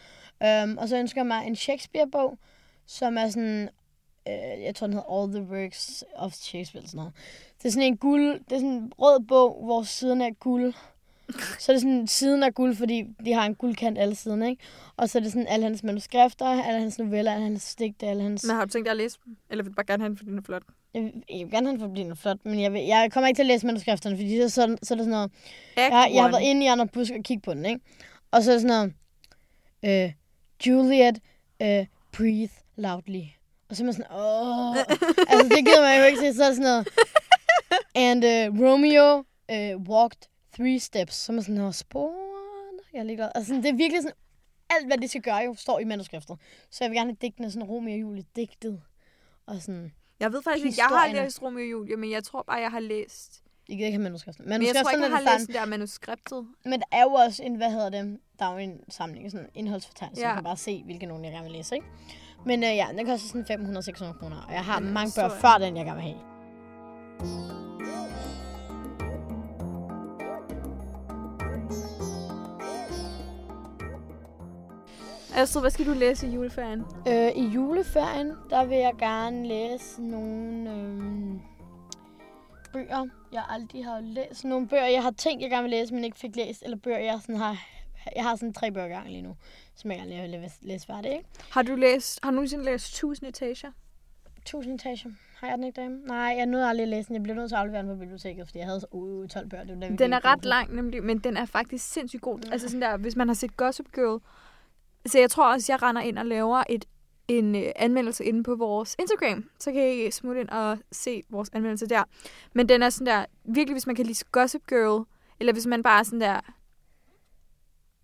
Øhm, 0.42 0.78
og 0.78 0.88
så 0.88 0.96
ønsker 0.96 1.20
jeg 1.20 1.26
mig 1.26 1.46
en 1.46 1.56
Shakespeare-bog, 1.56 2.38
som 2.86 3.18
er 3.18 3.28
sådan, 3.28 3.68
øh, 4.28 4.62
jeg 4.64 4.74
tror 4.74 4.86
den 4.86 4.94
hedder 4.96 5.22
All 5.22 5.32
the 5.32 5.42
Works 5.42 6.04
of 6.16 6.32
Shakespeare 6.32 6.80
eller 6.80 6.88
sådan 6.88 6.98
noget. 6.98 7.12
Det 7.58 7.68
er 7.68 7.70
sådan 7.72 7.86
en 7.86 7.96
guld, 7.96 8.40
det 8.44 8.52
er 8.52 8.58
sådan 8.58 8.70
en 8.70 8.92
rød 8.98 9.20
bog, 9.28 9.64
hvor 9.64 9.82
siden 9.82 10.20
er 10.20 10.30
guld. 10.30 10.74
Så 11.60 11.72
er 11.72 11.74
det 11.74 11.80
sådan, 11.80 12.06
siden 12.06 12.42
er 12.42 12.50
guld, 12.50 12.76
fordi 12.76 13.04
de 13.24 13.32
har 13.32 13.46
en 13.46 13.54
guldkant 13.54 13.98
alle 13.98 14.14
siden, 14.14 14.42
ikke? 14.42 14.62
Og 14.96 15.08
så 15.08 15.18
er 15.18 15.22
det 15.22 15.32
sådan 15.32 15.46
alle 15.48 15.64
hans 15.64 15.82
manuskrifter, 15.82 16.46
alle 16.46 16.80
hans 16.80 16.98
noveller, 16.98 17.32
alle 17.32 17.44
hans 17.44 17.74
digte, 17.74 18.06
alle 18.06 18.22
hans... 18.22 18.44
Men 18.44 18.56
har 18.56 18.64
du 18.64 18.70
tænkt 18.70 18.86
dig 18.86 18.90
at 18.90 18.96
læse 18.96 19.18
dem? 19.24 19.36
Eller 19.50 19.64
vil 19.64 19.70
du 19.70 19.74
bare 19.74 19.86
gerne 19.86 20.02
have 20.02 20.08
den, 20.08 20.16
fordi 20.16 20.30
den 20.30 20.38
er 20.38 20.42
flot? 20.42 20.62
Jeg 20.94 21.02
vil, 21.02 21.12
jeg 21.30 21.38
vil 21.38 21.50
gerne 21.50 21.66
have 21.66 21.72
den 21.72 21.80
for 21.80 21.86
at 21.86 21.92
blive 21.92 22.04
noget 22.04 22.18
flot, 22.18 22.36
men 22.44 22.60
jeg, 22.60 22.72
vil, 22.72 22.82
jeg 22.82 23.10
kommer 23.12 23.28
ikke 23.28 23.38
til 23.38 23.42
at 23.42 23.46
læse 23.46 23.66
manuskripterne, 23.66 24.16
fordi 24.16 24.42
så, 24.42 24.48
så, 24.48 24.76
så 24.82 24.94
er 24.94 24.96
det 24.96 25.04
sådan 25.04 25.06
noget... 25.06 25.30
Act 25.76 25.92
Jeg, 25.92 26.10
jeg 26.14 26.22
har 26.22 26.30
været 26.30 26.42
inde 26.42 26.64
i 26.64 26.68
andre 26.68 26.86
busk 26.86 27.12
og 27.18 27.24
kigge 27.24 27.40
på 27.40 27.54
den, 27.54 27.66
ikke? 27.66 27.80
Og 28.30 28.42
så 28.42 28.50
er 28.50 28.54
det 28.54 28.62
sådan 28.62 28.92
noget... 29.82 30.04
Øh, 30.06 30.12
Juliet, 30.66 31.18
øh, 31.62 31.86
breathe 32.12 32.54
loudly. 32.76 33.22
Og 33.68 33.76
så 33.76 33.82
er 33.82 33.84
man 33.84 33.94
sådan, 33.94 34.12
åh... 34.12 34.76
altså, 35.30 35.48
det 35.56 35.64
gider 35.66 35.82
man 35.82 35.98
jo 35.98 36.04
ikke 36.04 36.18
se. 36.18 36.34
Så 36.34 36.42
er 36.42 36.48
det 36.48 36.56
sådan 36.56 36.70
noget... 36.70 36.88
And 37.94 38.24
uh, 38.24 38.60
Romeo 38.64 39.18
uh, 39.52 39.82
walked 39.88 40.28
three 40.58 40.78
steps. 40.78 41.14
Så 41.14 41.32
er 41.32 41.34
man 41.34 41.42
sådan, 41.44 41.72
sport. 41.72 42.12
Jeg 42.92 42.98
er 42.98 43.02
ligeglad. 43.04 43.28
Altså, 43.34 43.54
det 43.54 43.66
er 43.66 43.76
virkelig 43.76 44.02
sådan... 44.02 44.16
Alt, 44.70 44.86
hvad 44.86 44.98
det 44.98 45.10
skal 45.10 45.22
gøre, 45.22 45.36
jo 45.36 45.54
står 45.54 45.78
i 45.78 45.84
manuskriptet. 45.84 46.36
Så 46.70 46.84
jeg 46.84 46.90
vil 46.90 46.96
gerne 46.98 47.10
have 47.10 47.16
digtene 47.20 47.50
sådan 47.50 47.68
Romeo 47.68 47.94
og 47.94 48.00
Julie 48.00 48.24
digtet. 48.36 48.82
Og 49.46 49.62
sådan... 49.62 49.92
Jeg 50.20 50.32
ved 50.32 50.42
faktisk 50.42 50.66
ikke, 50.66 50.78
jeg 50.78 50.86
har 50.98 51.06
læst 51.24 51.42
Romeo 51.42 51.64
og 51.64 51.70
Julie, 51.70 51.96
men 51.96 52.10
jeg 52.10 52.24
tror 52.24 52.42
bare, 52.42 52.56
jeg 52.56 52.70
har 52.70 52.80
læst... 52.80 53.42
Ikke 53.68 53.90
have 53.90 54.02
manuskriptet. 54.02 54.46
Men 54.46 54.62
jeg 54.62 54.74
tror 54.82 54.90
ikke, 54.90 55.04
jeg 55.04 55.12
har 55.16 55.36
læst 55.38 55.46
det 55.46 55.54
der 55.54 55.64
manuskriptet. 55.66 56.46
Men 56.64 56.80
der 56.80 56.86
er 56.92 57.02
jo 57.02 57.12
også 57.12 57.42
en, 57.42 57.54
hvad 57.54 57.70
hedder 57.70 57.88
det, 57.90 58.18
der 58.38 58.44
er 58.46 58.52
jo 58.52 58.58
en 58.58 58.80
samling, 58.88 59.30
sådan 59.30 59.46
en 59.46 59.50
indholdsfortegnelse, 59.54 60.20
ja. 60.20 60.24
så 60.24 60.26
Ja. 60.26 60.28
jeg 60.28 60.36
kan 60.36 60.44
bare 60.44 60.56
se, 60.56 60.82
hvilke 60.84 61.06
nogen 61.06 61.24
jeg 61.24 61.32
gerne 61.32 61.44
vil 61.44 61.52
læse, 61.52 61.74
ikke? 61.74 61.86
Men 62.46 62.62
øh, 62.64 62.76
ja, 62.76 62.86
den 62.98 63.06
koster 63.06 63.28
sådan 63.44 63.76
500-600 63.76 64.18
kroner, 64.18 64.42
og 64.42 64.52
jeg 64.52 64.64
har 64.64 64.80
Men 64.80 64.92
mange 64.92 65.12
bøger 65.16 65.28
er- 65.28 65.40
før 65.40 65.58
den, 65.58 65.76
jeg 65.76 65.84
gerne 65.84 66.02
vil 66.02 66.12
have. 66.12 66.18
Astrid, 75.38 75.62
hvad 75.62 75.70
skal 75.70 75.86
du 75.86 75.92
læse 75.92 76.26
i 76.26 76.30
juleferien? 76.30 76.84
Øh, 77.08 77.28
I 77.36 77.46
juleferien, 77.46 78.32
der 78.50 78.64
vil 78.64 78.78
jeg 78.78 78.92
gerne 78.98 79.48
læse 79.48 80.02
nogle 80.02 80.70
øh, 80.70 81.40
bøger, 82.72 83.06
jeg 83.32 83.44
aldrig 83.48 83.84
har 83.84 84.00
læst. 84.00 84.44
Nogle 84.44 84.68
bøger, 84.68 84.86
jeg 84.86 85.02
har 85.02 85.10
tænkt, 85.10 85.42
jeg 85.42 85.50
gerne 85.50 85.62
vil 85.62 85.70
læse, 85.70 85.94
men 85.94 86.04
ikke 86.04 86.18
fik 86.18 86.36
læst. 86.36 86.62
Eller 86.62 86.76
bøger, 86.76 86.98
jeg 86.98 87.18
sådan 87.20 87.36
har... 87.36 87.66
Jeg 88.16 88.24
har 88.24 88.36
sådan 88.36 88.52
tre 88.52 88.72
bøger 88.72 88.88
gang 88.88 89.08
lige 89.08 89.22
nu, 89.22 89.36
som 89.74 89.90
jeg 89.90 89.98
gerne 89.98 90.40
vil 90.40 90.50
læse, 90.62 90.86
færdig, 90.86 91.12
ikke? 91.12 91.24
Har 91.50 91.62
du 91.62 91.74
læst, 91.74 92.20
har 92.22 92.30
du 92.30 92.34
nogensinde 92.34 92.64
læst 92.64 92.88
1000 92.88 93.28
etager? 93.28 93.72
Tusind 94.44 94.74
etager. 94.74 95.10
Har 95.40 95.48
jeg 95.48 95.56
den 95.56 95.64
ikke 95.64 95.76
derhjemme? 95.76 96.06
Nej, 96.06 96.34
jeg 96.38 96.46
nåede 96.46 96.68
aldrig 96.68 96.82
at 96.82 96.88
læse 96.88 97.08
den. 97.08 97.14
Jeg 97.14 97.22
blev 97.22 97.34
nødt 97.34 97.50
til 97.50 97.54
at 97.54 97.60
aflevere 97.60 97.82
den 97.82 97.90
på 97.90 97.96
biblioteket, 97.96 98.46
fordi 98.46 98.58
jeg 98.58 98.66
havde 98.66 98.80
så 98.80 98.86
uh, 98.90 99.28
12 99.28 99.48
bøger. 99.48 99.64
Det 99.64 99.80
var, 99.80 99.96
Den 99.96 100.12
er 100.12 100.24
ret 100.24 100.44
lang, 100.44 100.74
nemlig, 100.74 101.04
men 101.04 101.18
den 101.18 101.36
er 101.36 101.44
faktisk 101.44 101.92
sindssygt 101.92 102.22
god. 102.22 102.40
Altså 102.52 102.68
sådan 102.68 102.82
der, 102.82 102.96
hvis 102.96 103.16
man 103.16 103.28
har 103.28 103.34
set 103.34 103.56
Gossip 103.56 103.92
Girl. 103.94 104.20
Så 105.08 105.18
jeg 105.18 105.30
tror 105.30 105.52
også, 105.52 105.72
jeg 105.72 105.82
render 105.82 106.02
ind 106.02 106.18
og 106.18 106.26
laver 106.26 106.62
et, 106.68 106.84
en 107.28 107.54
øh, 107.54 107.72
anmeldelse 107.76 108.24
inde 108.24 108.42
på 108.42 108.54
vores 108.54 108.96
Instagram. 108.98 109.44
Så 109.60 109.72
kan 109.72 109.92
I 109.92 110.10
smutte 110.10 110.40
ind 110.40 110.48
og 110.48 110.78
se 110.92 111.22
vores 111.30 111.50
anmeldelse 111.52 111.86
der. 111.86 112.04
Men 112.54 112.68
den 112.68 112.82
er 112.82 112.90
sådan 112.90 113.06
der, 113.06 113.24
virkelig 113.44 113.74
hvis 113.74 113.86
man 113.86 113.96
kan 113.96 114.06
lide 114.06 114.24
Gossip 114.32 114.66
Girl, 114.68 115.06
eller 115.40 115.52
hvis 115.52 115.66
man 115.66 115.82
bare 115.82 115.98
er 115.98 116.02
sådan 116.02 116.20
der... 116.20 116.40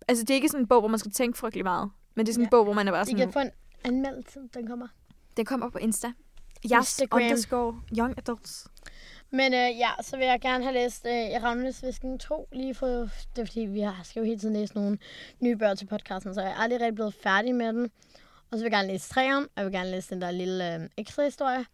Altså 0.07 0.23
det 0.23 0.29
er 0.29 0.35
ikke 0.35 0.49
sådan 0.49 0.63
en 0.63 0.67
bog, 0.67 0.79
hvor 0.81 0.89
man 0.89 0.99
skal 0.99 1.11
tænke 1.11 1.37
frygtelig 1.37 1.63
meget. 1.63 1.91
Men 2.15 2.25
det 2.25 2.31
er 2.31 2.33
sådan 2.33 2.41
en 2.43 2.45
Ja. 2.45 2.49
bog, 2.49 2.63
hvor 2.63 2.73
man 2.73 2.87
er 2.87 2.91
bare 2.91 3.01
I 3.01 3.05
sådan... 3.05 3.17
kan 3.17 3.33
få 3.33 3.39
en 3.39 3.51
anmeldelse, 3.83 4.39
den 4.53 4.67
kommer. 4.67 4.87
Den 5.37 5.45
kommer 5.45 5.69
på 5.69 5.77
Insta. 5.77 6.07
Yes, 6.07 6.71
Instagram. 6.71 7.21
underscore 7.21 7.81
young 7.97 8.13
adults. 8.17 8.67
Men 9.31 9.53
øh, 9.53 9.79
ja, 9.79 9.89
så 10.01 10.17
vil 10.17 10.25
jeg 10.27 10.41
gerne 10.41 10.63
have 10.63 10.73
læst 10.73 11.05
øh, 11.05 11.43
Ravnenes 11.43 11.83
Visken 11.83 12.19
2, 12.19 12.47
lige 12.51 12.75
for, 12.75 12.87
det 12.87 13.09
er 13.41 13.45
fordi, 13.45 13.59
vi 13.61 13.79
har, 13.79 14.01
skal 14.03 14.19
jo 14.19 14.25
hele 14.25 14.39
tiden 14.39 14.55
læse 14.55 14.73
nogle 14.75 14.97
nye 15.39 15.55
bøger 15.55 15.75
til 15.75 15.85
podcasten, 15.85 16.33
så 16.33 16.41
jeg 16.41 16.51
er 16.51 16.55
aldrig 16.55 16.79
rigtig 16.79 16.95
blevet 16.95 17.13
færdig 17.13 17.55
med 17.55 17.67
den. 17.73 17.91
Og 18.51 18.57
så 18.57 18.63
vil 18.63 18.63
jeg 18.63 18.71
gerne 18.71 18.87
læse 18.87 19.09
træeren, 19.09 19.43
og 19.43 19.49
jeg 19.55 19.65
vil 19.65 19.73
gerne 19.73 19.91
læse 19.91 20.09
den 20.09 20.21
der 20.21 20.31
lille 20.31 20.75
øh, 20.75 20.89
ekstra 20.97 21.23
historie. 21.23 21.65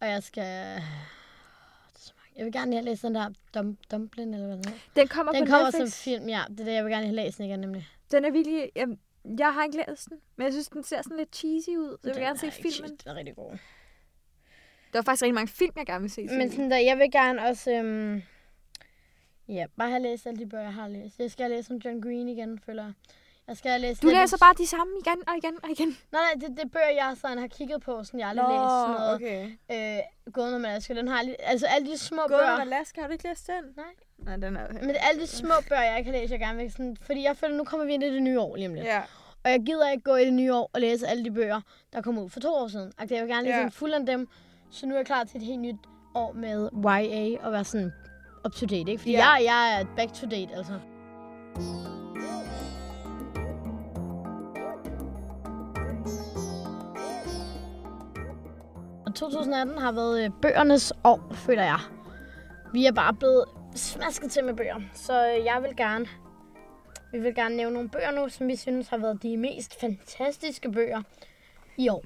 Og 0.00 0.08
jeg 0.08 0.22
skal... 0.22 0.82
Jeg 2.36 2.44
vil 2.44 2.52
gerne 2.52 2.72
have 2.72 2.84
læst 2.84 3.02
den 3.02 3.14
der 3.14 3.28
Dum 3.54 3.76
Dumpling, 3.90 4.34
eller 4.34 4.46
hvad 4.46 4.56
den 4.56 4.64
hedder. 4.64 4.78
Den 4.96 5.08
kommer 5.08 5.32
Den 5.32 5.44
på 5.46 5.50
kommer 5.50 5.66
Netflix. 5.66 5.92
som 5.92 6.02
film, 6.04 6.28
ja. 6.28 6.42
Det 6.48 6.60
er 6.60 6.64
det, 6.64 6.72
jeg 6.72 6.84
vil 6.84 6.92
gerne 6.92 7.06
have 7.06 7.16
læst 7.16 7.38
den 7.38 7.46
igen, 7.46 7.60
nemlig. 7.60 7.88
Den 8.10 8.24
er 8.24 8.30
virkelig... 8.30 8.70
Jeg, 8.76 8.88
jeg 9.38 9.54
har 9.54 9.64
ikke 9.64 9.84
læst 9.88 10.08
den, 10.08 10.18
men 10.36 10.44
jeg 10.44 10.52
synes, 10.52 10.68
den 10.68 10.84
ser 10.84 11.02
sådan 11.02 11.16
lidt 11.16 11.36
cheesy 11.36 11.68
ud. 11.68 11.96
Så 12.02 12.08
jeg 12.08 12.14
vil 12.14 12.22
gerne 12.24 12.38
se 12.38 12.46
er 12.46 12.50
filmen. 12.50 12.90
Den 12.90 13.10
er 13.10 13.14
rigtig 13.14 13.36
god. 13.36 13.58
Der 14.92 14.98
er 14.98 15.02
faktisk 15.02 15.22
rigtig 15.22 15.34
mange 15.34 15.48
film, 15.48 15.72
jeg 15.76 15.86
gerne 15.86 16.00
vil 16.00 16.10
se. 16.10 16.22
Men 16.22 16.50
sådan 16.50 16.70
der, 16.70 16.76
jeg 16.76 16.98
vil 16.98 17.10
gerne 17.10 17.42
også... 17.42 17.70
Øhm, 17.72 18.22
ja, 19.48 19.66
bare 19.78 19.88
have 19.90 20.02
læst 20.02 20.26
alle 20.26 20.38
de 20.40 20.46
bøger, 20.46 20.62
jeg 20.64 20.72
har 20.74 20.88
læst. 20.88 21.18
Jeg 21.18 21.30
skal 21.30 21.44
have 21.46 21.56
læst 21.56 21.70
om 21.70 21.76
John 21.76 22.00
Green 22.00 22.28
igen, 22.28 22.58
føler 22.66 22.82
jeg. 22.84 22.92
Jeg 23.48 23.56
skal 23.56 23.70
have 23.70 23.80
læst... 23.80 24.02
du 24.02 24.06
læser 24.08 24.36
de- 24.36 24.40
bare 24.40 24.54
de 24.58 24.66
samme 24.66 24.92
igen 25.06 25.28
og 25.28 25.36
igen 25.36 25.54
og 25.62 25.70
igen. 25.70 25.88
Nej, 26.12 26.20
nej, 26.22 26.32
det, 26.48 26.56
det 26.56 26.64
er 26.64 26.68
bøger, 26.68 26.88
jeg 26.90 27.16
sådan 27.20 27.38
har 27.38 27.46
kigget 27.46 27.82
på, 27.82 28.04
sådan 28.04 28.20
jeg 28.20 28.28
aldrig 28.28 28.46
har 28.46 28.52
læst 28.52 29.20
sådan 29.20 29.20
noget. 29.28 29.54
okay. 29.68 29.96
Øh, 30.26 30.32
Gående 30.32 30.58
med 30.58 30.70
Alaska, 30.70 30.94
den 30.94 31.08
har 31.08 31.22
lige, 31.22 31.42
altså 31.42 31.66
alle 31.66 31.90
de 31.92 31.98
små 31.98 32.16
Gående 32.16 32.36
bøger. 32.36 32.64
med 32.64 32.72
Alaska, 32.74 33.00
har 33.00 33.08
du 33.08 33.12
ikke 33.12 33.28
læst 33.28 33.46
den? 33.46 33.64
Nej. 33.76 33.84
Nej, 34.18 34.36
den 34.36 34.56
er... 34.56 34.72
Men 34.72 34.96
alle 35.10 35.20
de 35.22 35.26
små 35.26 35.52
bøger, 35.68 35.82
jeg 35.82 35.98
ikke 35.98 36.10
har 36.10 36.18
læst, 36.18 36.30
jeg 36.30 36.38
gerne 36.40 36.58
vil 36.58 36.70
sådan, 36.72 36.96
fordi 37.02 37.22
jeg 37.22 37.36
føler, 37.36 37.56
nu 37.56 37.64
kommer 37.64 37.86
vi 37.86 37.92
ind 37.94 38.02
i 38.04 38.10
det 38.14 38.22
nye 38.22 38.40
år 38.40 38.56
lige 38.56 38.68
om 38.68 38.74
lidt. 38.74 38.86
Ja. 38.86 39.00
Og 39.44 39.50
jeg 39.50 39.60
gider 39.66 39.90
ikke 39.90 40.02
gå 40.04 40.16
i 40.16 40.24
det 40.24 40.32
nye 40.32 40.54
år 40.54 40.70
og 40.72 40.80
læse 40.80 41.06
alle 41.06 41.24
de 41.24 41.30
bøger, 41.30 41.60
der 41.92 42.02
kom 42.02 42.18
ud 42.18 42.28
for 42.30 42.40
to 42.40 42.54
år 42.54 42.68
siden. 42.68 42.92
Altså, 42.98 43.14
jeg 43.14 43.24
vil 43.24 43.30
gerne 43.32 43.44
læse 43.46 43.56
Ja. 43.58 43.64
en 43.64 43.70
fuld 43.70 43.92
af 43.92 44.06
dem, 44.06 44.28
så 44.70 44.86
nu 44.86 44.94
er 44.94 44.98
jeg 44.98 45.06
klar 45.06 45.24
til 45.24 45.36
et 45.40 45.46
helt 45.46 45.60
nyt 45.60 45.76
år 46.14 46.32
med 46.32 46.68
YA 46.84 47.46
og 47.46 47.52
være 47.52 47.64
sådan 47.64 47.92
up 48.44 48.52
to 48.52 48.66
date, 48.66 48.90
ikke? 48.90 48.98
Fordi 48.98 49.12
Ja. 49.12 49.28
jeg, 49.30 49.44
jeg 49.44 49.80
er 49.80 49.86
back 49.96 50.12
to 50.12 50.26
date, 50.26 50.54
altså. 50.54 50.78
Og 59.06 59.14
2018 59.14 59.78
har 59.78 59.92
været 59.92 60.24
øh, 60.24 60.30
bøgernes 60.42 60.92
år, 61.04 61.20
føler 61.32 61.62
jeg. 61.62 61.78
Vi 62.72 62.86
er 62.86 62.92
bare 62.92 63.14
blevet 63.14 63.44
smasket 63.74 64.30
til 64.30 64.44
med 64.44 64.54
bøger, 64.54 64.80
så 64.92 65.26
øh, 65.38 65.44
jeg 65.44 65.62
vil 65.62 65.76
gerne 65.76 66.06
vi 67.12 67.18
vil 67.18 67.34
gerne 67.34 67.56
nævne 67.56 67.74
nogle 67.74 67.88
bøger 67.88 68.10
nu, 68.10 68.28
som 68.28 68.48
vi 68.48 68.56
synes 68.56 68.88
har 68.88 68.96
været 68.96 69.22
de 69.22 69.36
mest 69.36 69.80
fantastiske 69.80 70.72
bøger 70.72 71.02
i 71.76 71.88
år. 71.88 72.04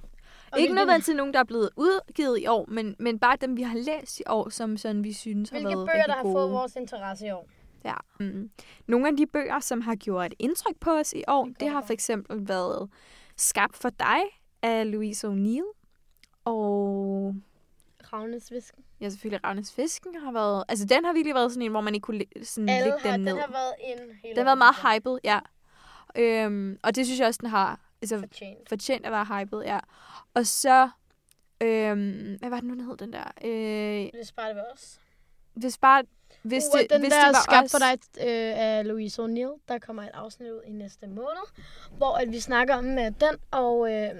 Og 0.54 0.61
Ikke 0.61 0.75
nødvendigvis 0.75 1.14
nogen, 1.16 1.34
der 1.34 1.40
er 1.40 1.44
blevet 1.44 1.70
udgivet 1.76 2.38
i 2.40 2.46
år, 2.46 2.64
men, 2.68 2.96
men 2.99 3.18
bare 3.18 3.37
dem, 3.40 3.56
vi 3.56 3.62
har 3.62 3.76
læst 3.78 4.20
i 4.20 4.23
år, 4.26 4.49
som 4.49 4.76
sådan, 4.76 5.04
vi 5.04 5.12
synes 5.12 5.50
har 5.50 5.58
Hvilke 5.58 5.76
været 5.76 5.88
bøger, 5.88 6.06
der 6.06 6.12
har 6.14 6.23
gode. 6.23 6.34
fået 6.34 6.50
vores 6.50 6.76
interesse 6.76 7.26
i 7.26 7.30
år? 7.30 7.49
Ja. 7.84 7.94
Mm. 8.20 8.50
Nogle 8.87 9.08
af 9.08 9.16
de 9.16 9.26
bøger, 9.26 9.61
som 9.61 9.80
har 9.80 9.94
gjort 9.94 10.26
et 10.26 10.34
indtryk 10.38 10.76
på 10.80 10.90
os 10.90 11.12
i 11.12 11.23
år, 11.28 11.44
Det 11.44 11.61
det 11.61 11.68
har 11.70 11.82
for 11.87 11.92
eksempel 11.92 12.49
været 12.49 12.88
Skabt 13.37 13.76
for 13.76 13.88
dig 13.88 14.20
af 14.62 14.92
Louise 14.92 15.26
O'Neill. 15.28 15.80
Og 16.44 17.34
Ravnes 18.12 18.52
Visken. 18.52 18.84
ja, 19.00 19.08
selvfølgelig 19.08 19.44
Ravnes 19.44 19.73
Fisken 19.75 20.14
har 20.25 20.32
været... 20.32 20.64
Altså, 20.68 20.84
den 20.84 21.04
har 21.04 21.12
virkelig 21.12 21.34
været 21.34 21.52
sådan 21.52 21.62
en, 21.62 21.70
hvor 21.70 21.80
man 21.80 21.94
ikke 21.94 22.04
kunne 22.04 22.25
sådan 22.42 22.68
Alle 22.68 22.84
lægge 22.90 22.99
har, 23.08 23.16
den 23.16 23.26
den 23.26 23.34
ned. 23.34 23.40
har 23.42 23.50
været 23.52 23.73
en 23.84 24.37
Den 24.37 24.37
har 24.37 24.44
været 24.44 24.58
meget 24.58 24.75
hyped, 24.94 25.18
ja. 25.25 25.38
Øhm, 26.16 26.78
og 26.82 26.96
det 26.96 27.06
synes 27.06 27.20
jeg 27.20 27.28
også, 27.28 27.38
den 27.42 27.50
har 27.50 27.80
altså, 28.12 28.18
fortjent. 28.28 28.68
fortjent 28.68 29.06
at 29.06 29.12
være 29.12 29.25
hyped, 29.40 29.62
ja. 29.62 29.78
Og 30.34 30.46
så... 30.46 30.88
Øhm, 31.61 32.37
hvad 32.40 32.50
var 32.50 32.56
det 32.56 32.64
nu, 32.64 32.75
den 32.75 32.84
hed, 32.87 32.96
den 32.96 33.12
der? 33.12 33.25
Øh, 33.44 34.20
Det 34.20 34.26
sparer 34.26 34.46
det 34.46 34.56
ved 34.56 34.62
os. 34.75 35.00
hvis 35.54 35.78
bare... 35.78 36.02
Hvis 36.42 36.64
uh, 36.75 36.80
det, 36.80 36.90
den 36.90 37.00
hvis 37.00 37.12
der 37.12 37.25
det 37.26 37.34
var 37.34 37.42
skabt 37.42 37.64
os, 37.64 37.70
for 37.70 37.78
dig 37.78 37.99
øh, 38.20 38.58
af 38.58 38.87
Louise 38.88 39.23
O'Neill, 39.23 39.61
der 39.68 39.78
kommer 39.78 40.02
et 40.02 40.11
afsnit 40.14 40.50
ud 40.50 40.61
i 40.66 40.70
næste 40.70 41.06
måned, 41.06 41.46
hvor 41.96 42.16
at 42.16 42.32
vi 42.32 42.40
snakker 42.40 42.75
om 42.75 42.87
øh, 42.99 43.04
den 43.04 43.37
og 43.50 43.92
øh, 43.92 44.11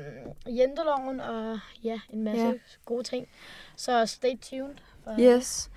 jenteloven 0.49 1.21
og 1.21 1.59
ja, 1.85 2.01
en 2.11 2.23
masse 2.25 2.47
Ja. 2.47 2.53
gode 2.85 3.03
ting. 3.05 3.29
Så 3.77 4.07
stay 4.07 4.39
tuned. 4.43 4.75
For, 5.05 5.17
Yes. 5.21 5.71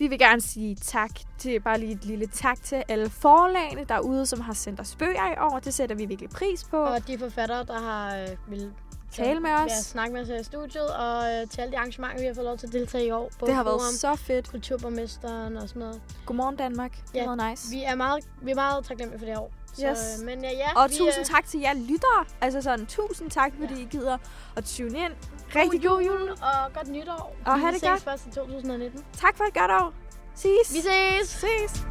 Vi 0.00 0.08
vil 0.08 0.18
gerne 0.18 0.40
sige 0.40 0.74
tak 0.76 1.10
til, 1.38 1.60
bare 1.60 1.78
lige 1.80 1.92
et 1.92 2.04
lille 2.04 2.26
tak 2.26 2.62
til 2.62 2.82
alle 2.88 3.10
forlagene 3.10 3.84
derude, 3.84 4.26
som 4.26 4.40
har 4.40 4.52
sendt 4.52 4.80
os 4.80 4.96
bøger 4.98 5.32
i 5.32 5.34
år. 5.40 5.58
Det 5.58 5.74
sætter 5.74 5.96
vi 5.96 6.04
virkelig 6.04 6.30
pris 6.30 6.64
på. 6.64 6.76
Og 6.76 7.06
de 7.06 7.18
forfattere, 7.18 7.64
der 7.64 7.78
har 7.80 8.16
øh, 8.16 8.28
vil 8.48 8.72
Tale 9.12 9.40
med 9.40 9.50
os. 9.50 9.72
Snakke 9.72 10.12
med 10.12 10.22
os 10.22 10.28
her 10.28 10.40
i 10.40 10.44
studiet, 10.44 10.96
og 10.96 11.32
øh, 11.32 11.48
til 11.50 11.60
alle 11.60 11.72
de 11.72 11.78
arrangementer, 11.78 12.18
vi 12.20 12.26
har 12.26 12.34
fået 12.34 12.44
lov 12.46 12.58
til 12.58 12.66
at 12.66 12.72
deltage 12.72 13.06
i 13.06 13.10
år. 13.10 13.30
Både 13.38 13.48
det 13.48 13.56
har 13.56 13.64
været 13.64 13.80
Forum, 13.80 13.94
så 13.94 14.14
fedt. 14.16 14.50
Kulturborgmesteren 14.50 15.56
og 15.56 15.68
sådan 15.68 15.80
noget. 15.80 16.00
Godmorgen 16.26 16.56
Danmark. 16.56 16.92
Det 16.96 17.14
Ja, 17.14 17.20
har 17.26 17.36
været 17.36 17.50
nice. 17.50 17.70
Vi 17.70 17.82
er 17.82 17.94
meget, 17.94 18.24
vi 18.42 18.50
er 18.50 18.54
meget 18.54 18.84
taknemmelige 18.84 19.18
for 19.18 19.26
det 19.26 19.34
her 19.34 19.40
år. 19.40 19.52
Så, 19.74 19.86
Yes. 19.90 20.20
øh, 20.20 20.26
men 20.26 20.44
ja, 20.44 20.50
ja 20.50 20.82
Og 20.82 20.90
vi, 20.90 20.94
tusind 20.94 21.20
øh, 21.20 21.24
tak 21.24 21.46
til 21.46 21.60
jer 21.60 21.74
lyttere. 21.74 22.24
Altså 22.40 22.62
sådan, 22.62 22.86
tusind 22.86 23.30
tak, 23.30 23.52
fordi 23.60 23.74
Ja. 23.74 23.80
I 23.80 23.88
gider 23.90 24.18
at 24.56 24.64
tune 24.64 24.98
ind. 24.98 25.12
Rigtig 25.56 25.82
god 25.82 26.02
jul 26.02 26.30
og 26.30 26.72
godt 26.74 26.88
nytår. 26.88 27.36
Og 27.46 27.56
vi 27.56 27.60
ha' 27.62 27.70
det 27.70 27.80
ses 27.80 27.88
godt. 27.88 28.02
først 28.02 28.26
i 28.26 28.30
2019. 28.30 29.04
Tak 29.12 29.36
for 29.36 29.44
et 29.44 29.54
godt 29.54 29.70
år. 29.70 29.92
Ses. 30.34 30.74
Vi 30.74 30.80
ses! 30.80 31.28
ses. 31.28 31.86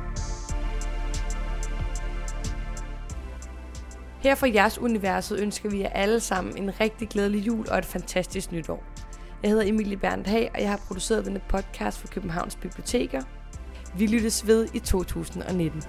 Her 4.20 4.36
fra 4.36 4.48
jeres 4.54 4.78
universet 4.78 5.40
ønsker 5.40 5.70
vi 5.70 5.82
jer 5.82 5.90
alle 5.90 6.20
sammen 6.20 6.58
en 6.58 6.80
rigtig 6.80 7.10
glædelig 7.10 7.48
jul 7.48 7.70
og 7.70 7.78
et 7.78 7.86
fantastisk 7.86 8.52
nytår. 8.52 8.84
Jeg 9.44 9.50
hedder 9.52 9.64
Emilie 9.68 9.98
Berndt 9.98 10.28
Hag, 10.28 10.52
og 10.54 10.62
jeg 10.62 10.70
har 10.70 10.80
produceret 10.88 11.26
denne 11.26 11.42
podcast 11.50 12.00
for 12.00 12.08
Københavns 12.08 12.56
Biblioteker. 12.56 13.22
Vi 13.98 14.08
lyttes 14.08 14.48
ved 14.48 14.68
i 14.74 14.80
2019. 14.80 15.84